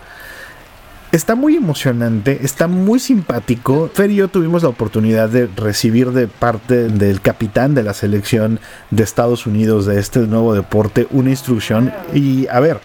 Está 1.16 1.36
muy 1.36 1.56
emocionante, 1.56 2.40
está 2.44 2.68
muy 2.68 3.00
simpático. 3.00 3.90
Fer 3.94 4.12
y 4.12 4.16
yo 4.16 4.28
tuvimos 4.28 4.64
la 4.64 4.68
oportunidad 4.68 5.30
de 5.30 5.48
recibir 5.48 6.12
de 6.12 6.28
parte 6.28 6.90
del 6.90 7.22
capitán 7.22 7.74
de 7.74 7.84
la 7.84 7.94
selección 7.94 8.60
de 8.92 9.04
Estados 9.04 9.48
Unidos 9.48 9.86
de 9.86 9.98
este 9.98 10.20
nuevo 10.20 10.54
deporte 10.54 11.08
una 11.12 11.30
instrucción 11.30 11.94
y 12.14 12.48
a 12.48 12.60
ver, 12.60 12.82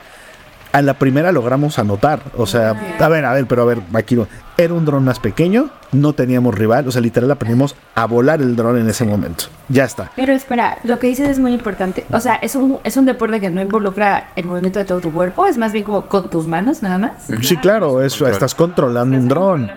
a 0.72 0.82
la 0.82 0.94
primera 0.94 1.32
logramos 1.32 1.78
anotar. 1.78 2.20
O 2.36 2.46
sea, 2.46 2.70
a 2.98 3.08
ver, 3.08 3.24
a 3.24 3.32
ver, 3.32 3.46
pero 3.46 3.62
a 3.62 3.64
ver, 3.64 3.80
aquí 3.94 4.14
no. 4.14 4.26
Era 4.56 4.74
un 4.74 4.84
dron 4.84 5.04
más 5.04 5.18
pequeño, 5.18 5.70
no 5.92 6.12
teníamos 6.12 6.54
rival, 6.54 6.86
o 6.86 6.90
sea, 6.90 7.00
literal 7.00 7.30
aprendimos 7.30 7.74
a 7.94 8.04
volar 8.06 8.42
el 8.42 8.56
dron 8.56 8.78
en 8.78 8.88
ese 8.88 9.04
momento. 9.04 9.44
Ya 9.68 9.84
está. 9.84 10.10
Pero 10.16 10.32
espera, 10.32 10.78
lo 10.84 10.98
que 10.98 11.06
dices 11.06 11.28
es 11.28 11.38
muy 11.38 11.52
importante. 11.52 12.04
O 12.12 12.20
sea, 12.20 12.34
es 12.36 12.54
un, 12.56 12.78
es 12.84 12.96
un 12.96 13.06
deporte 13.06 13.40
que 13.40 13.48
no 13.48 13.62
involucra 13.62 14.28
el 14.36 14.44
movimiento 14.44 14.78
de 14.78 14.84
todo 14.84 15.00
tu 15.00 15.12
cuerpo, 15.12 15.46
es 15.46 15.56
más 15.56 15.72
bien 15.72 15.84
como 15.84 16.02
con 16.06 16.28
tus 16.28 16.46
manos 16.46 16.82
nada 16.82 16.98
más. 16.98 17.12
Sí, 17.40 17.56
claro, 17.56 18.02
eso, 18.02 18.28
estás 18.28 18.54
controlando 18.54 19.16
un 19.16 19.28
dron. 19.28 19.70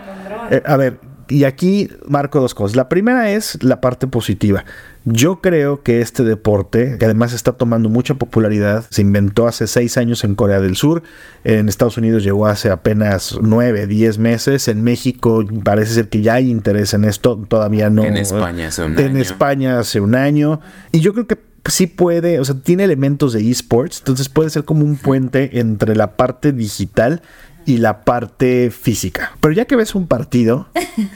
Eh, 0.50 0.62
a 0.66 0.76
ver, 0.76 1.00
y 1.34 1.46
aquí 1.46 1.90
marco 2.08 2.40
dos 2.40 2.54
cosas. 2.54 2.76
La 2.76 2.90
primera 2.90 3.32
es 3.32 3.62
la 3.64 3.82
parte 3.82 4.06
positiva. 4.06 4.66
Yo 5.04 5.42
creo 5.42 5.82
que 5.82 6.00
este 6.00 6.24
deporte, 6.24 6.98
que 7.00 7.06
además 7.06 7.34
está 7.34 7.54
tomando 7.54 7.90
mucha 7.90 8.14
popularidad, 8.14 8.86
se 8.90 9.02
inventó 9.02 9.48
hace 9.48 9.66
seis 9.66 9.98
años 9.98 10.24
en 10.24 10.36
Corea 10.36 10.62
del 10.62 10.76
Sur, 10.76 11.02
en 11.44 11.70
Estados 11.70 11.98
Unidos 11.98 12.24
llegó 12.24 12.46
hace 12.46 12.70
apenas 12.70 13.38
nueve, 13.42 13.88
diez 13.88 14.20
meses, 14.20 14.68
en 14.68 14.84
México 14.84 15.44
parece 15.64 15.96
ser 15.96 16.10
que 16.10 16.22
ya 16.22 16.36
hay 16.36 16.52
interés 16.52 16.94
en 16.94 17.04
esto, 17.04 17.44
todavía 17.48 17.90
no. 17.90 18.04
En 18.04 18.16
España 18.16 18.68
hace 18.68 18.84
un 18.84 18.98
año. 18.98 19.08
En 19.08 19.18
España 19.18 19.80
hace 19.80 20.00
un 20.00 20.16
año. 20.16 20.62
Y 20.92 21.00
yo 21.00 21.14
creo 21.14 21.26
que 21.26 21.38
sí 21.66 21.88
puede, 21.88 22.40
o 22.40 22.46
sea, 22.46 22.56
tiene 22.56 22.84
elementos 22.84 23.34
de 23.34 23.50
esports, 23.50 24.00
entonces 24.00 24.30
puede 24.30 24.52
ser 24.52 24.66
como 24.66 24.86
un 24.86 24.98
puente 24.98 25.60
entre 25.60 25.96
la 25.96 26.16
parte 26.16 26.52
digital 26.52 27.22
y 27.66 27.78
la 27.78 28.04
parte 28.04 28.72
física. 28.72 29.34
Pero 29.42 29.54
ya 29.54 29.66
que 29.66 29.76
ves 29.76 29.96
un 29.96 30.08
partido, 30.08 30.68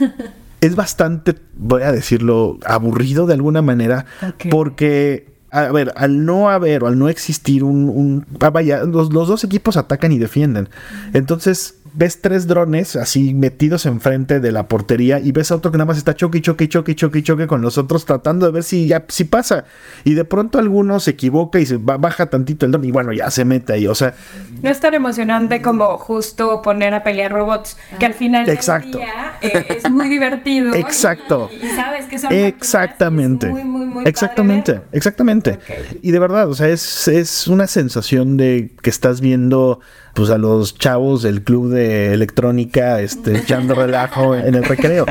es 0.60 0.76
bastante, 0.76 1.36
voy 1.56 1.82
a 1.82 1.92
decirlo, 1.92 2.58
aburrido 2.64 3.26
de 3.26 3.34
alguna 3.34 3.62
manera, 3.62 4.06
porque 4.50 5.38
A 5.50 5.72
ver, 5.72 5.94
al 5.96 6.26
no 6.26 6.50
haber 6.50 6.84
o 6.84 6.88
al 6.88 6.98
no 6.98 7.08
existir 7.08 7.64
un... 7.64 7.88
un 7.88 8.26
ah, 8.40 8.50
vaya, 8.50 8.84
los, 8.84 9.12
los 9.14 9.28
dos 9.28 9.44
equipos 9.44 9.78
atacan 9.78 10.12
y 10.12 10.18
defienden. 10.18 10.68
Entonces 11.14 11.77
ves 11.94 12.20
tres 12.20 12.46
drones 12.46 12.96
así 12.96 13.34
metidos 13.34 13.86
enfrente 13.86 14.40
de 14.40 14.52
la 14.52 14.68
portería 14.68 15.18
y 15.20 15.32
ves 15.32 15.50
a 15.50 15.56
otro 15.56 15.70
que 15.70 15.78
nada 15.78 15.86
más 15.86 15.98
está 15.98 16.14
choque, 16.14 16.40
choque, 16.40 16.68
choque, 16.68 16.94
choque, 16.94 17.22
choque 17.22 17.46
con 17.46 17.62
los 17.62 17.78
otros 17.78 18.04
tratando 18.04 18.46
de 18.46 18.52
ver 18.52 18.62
si 18.62 18.86
ya 18.86 19.04
si 19.08 19.24
pasa. 19.24 19.64
Y 20.04 20.14
de 20.14 20.24
pronto 20.24 20.58
alguno 20.58 21.00
se 21.00 21.12
equivoca 21.12 21.58
y 21.60 21.66
se 21.66 21.76
ba- 21.76 21.96
baja 21.96 22.26
tantito 22.26 22.66
el 22.66 22.72
drone 22.72 22.88
y 22.88 22.90
bueno, 22.90 23.12
ya 23.12 23.30
se 23.30 23.44
mete 23.44 23.72
ahí. 23.74 23.86
O 23.86 23.94
sea, 23.94 24.14
No 24.62 24.70
es 24.70 24.80
tan 24.80 24.94
emocionante 24.94 25.62
como 25.62 25.98
justo 25.98 26.62
poner 26.62 26.94
a 26.94 27.02
pelear 27.02 27.32
robots, 27.32 27.76
que 27.98 28.06
al 28.06 28.14
final 28.14 28.46
del 28.46 28.54
Exacto. 28.56 28.98
día, 28.98 29.34
eh, 29.40 29.66
es 29.84 29.90
muy 29.90 30.08
divertido. 30.08 30.74
Exacto. 30.74 31.50
Y, 31.52 31.66
y 31.66 31.70
sabes 31.70 32.06
que 32.06 32.18
son 32.18 32.32
Exactamente. 32.32 33.46
es 33.46 33.52
muy, 33.52 33.64
muy, 33.64 33.86
muy 33.86 33.94
padre 33.96 34.10
exactamente, 34.10 34.72
ver. 34.72 34.82
exactamente. 34.92 35.58
Y 36.02 36.10
de 36.10 36.18
verdad, 36.18 36.48
o 36.48 36.54
sea, 36.54 36.68
es, 36.68 37.08
es 37.08 37.48
una 37.48 37.66
sensación 37.66 38.36
de 38.36 38.74
que 38.82 38.90
estás 38.90 39.20
viendo 39.20 39.80
pues 40.14 40.30
a 40.30 40.38
los 40.38 40.76
chavos 40.76 41.22
del 41.22 41.42
club 41.44 41.70
de 41.70 41.77
electrónica 42.12 43.00
este, 43.00 43.36
echando 43.38 43.74
relajo 43.74 44.34
en 44.34 44.54
el 44.54 44.64
recreo. 44.64 45.06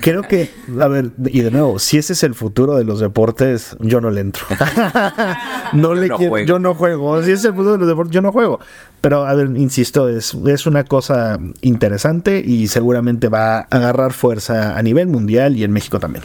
Creo 0.00 0.22
que, 0.22 0.50
a 0.80 0.88
ver, 0.88 1.10
y 1.26 1.40
de 1.40 1.50
nuevo, 1.50 1.78
si 1.78 1.98
ese 1.98 2.12
es 2.12 2.22
el 2.22 2.34
futuro 2.34 2.76
de 2.76 2.84
los 2.84 3.00
deportes, 3.00 3.76
yo 3.80 4.00
no 4.00 4.10
le 4.10 4.20
entro. 4.20 4.44
no 5.72 5.94
le 5.94 6.08
no 6.08 6.16
quiero- 6.16 6.30
juego. 6.30 6.46
yo 6.46 6.58
no 6.58 6.74
juego. 6.74 7.22
Si 7.22 7.30
ese 7.30 7.40
es 7.40 7.44
el 7.46 7.52
futuro 7.52 7.72
de 7.72 7.78
los 7.78 7.88
deportes, 7.88 8.12
yo 8.14 8.22
no 8.22 8.32
juego. 8.32 8.60
Pero, 9.00 9.24
a 9.26 9.34
ver, 9.34 9.48
insisto, 9.56 10.08
es, 10.08 10.34
es 10.46 10.66
una 10.66 10.84
cosa 10.84 11.38
interesante 11.60 12.42
y 12.44 12.68
seguramente 12.68 13.28
va 13.28 13.58
a 13.58 13.66
agarrar 13.70 14.12
fuerza 14.12 14.76
a 14.76 14.82
nivel 14.82 15.06
mundial 15.08 15.56
y 15.56 15.64
en 15.64 15.72
México 15.72 15.98
también. 16.00 16.24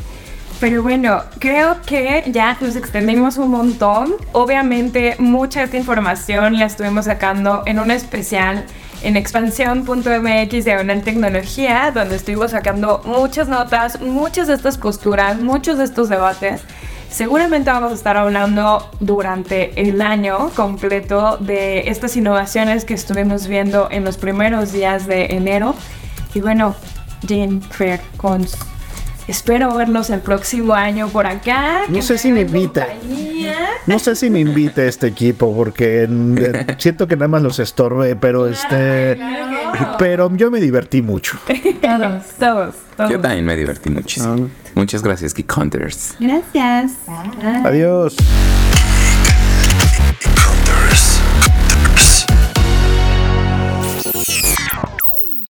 Pero 0.59 0.81
bueno, 0.81 1.21
creo 1.39 1.75
que 1.85 2.23
ya 2.31 2.57
nos 2.61 2.75
extendimos 2.77 3.37
un 3.37 3.51
montón. 3.51 4.13
Obviamente, 4.31 5.15
mucha 5.19 5.59
de 5.59 5.65
esta 5.65 5.77
información 5.77 6.57
la 6.57 6.65
estuvimos 6.65 7.05
sacando 7.05 7.63
en 7.65 7.79
un 7.79 7.91
especial 7.91 8.63
en 9.03 9.17
expansión.mx 9.17 10.65
diagonal 10.65 11.01
tecnología, 11.03 11.91
donde 11.93 12.15
estuvimos 12.15 12.51
sacando 12.51 13.01
muchas 13.05 13.47
notas, 13.47 14.01
muchas 14.01 14.47
de 14.47 14.55
estas 14.55 14.77
posturas, 14.77 15.39
muchos 15.39 15.77
de 15.77 15.83
estos 15.83 16.09
debates. 16.09 16.61
Seguramente 17.09 17.69
vamos 17.69 17.91
a 17.91 17.95
estar 17.95 18.17
hablando 18.17 18.89
durante 18.99 19.79
el 19.79 20.01
año 20.01 20.49
completo 20.55 21.37
de 21.37 21.89
estas 21.89 22.17
innovaciones 22.17 22.85
que 22.85 22.95
estuvimos 22.95 23.47
viendo 23.47 23.87
en 23.91 24.03
los 24.03 24.17
primeros 24.17 24.71
días 24.71 25.05
de 25.05 25.25
enero. 25.25 25.75
Y 26.33 26.41
bueno, 26.41 26.73
Jean, 27.27 27.61
Fer, 27.61 28.01
Cons, 28.17 28.57
espero 29.27 29.73
verlos 29.75 30.09
el 30.09 30.19
próximo 30.19 30.73
año 30.73 31.07
por 31.09 31.25
acá. 31.27 31.81
No 31.89 32.01
sé 32.01 32.17
si 32.17 32.31
me 32.31 32.41
invita. 32.41 32.87
compañía. 32.87 33.55
No 33.85 33.99
sé 33.99 34.15
si 34.15 34.29
me 34.29 34.39
invite 34.39 34.87
este 34.87 35.07
equipo 35.07 35.55
porque 35.55 36.07
eh, 36.09 36.65
siento 36.77 37.07
que 37.07 37.15
nada 37.15 37.27
más 37.27 37.41
los 37.41 37.59
estorbe, 37.59 38.15
pero 38.15 38.47
este 38.47 39.19
pero 39.97 40.33
yo 40.35 40.51
me 40.51 40.59
divertí 40.59 41.01
mucho. 41.01 41.37
Todos, 41.81 42.23
todos, 42.39 42.75
todos. 42.95 43.11
Yo 43.11 43.19
también 43.19 43.45
me 43.45 43.55
divertí 43.55 43.89
muchísimo. 43.89 44.49
Muchas 44.75 45.03
gracias, 45.03 45.33
Geek 45.33 45.57
Hunters. 45.57 46.15
Gracias. 46.19 46.93
Adiós. 47.63 48.15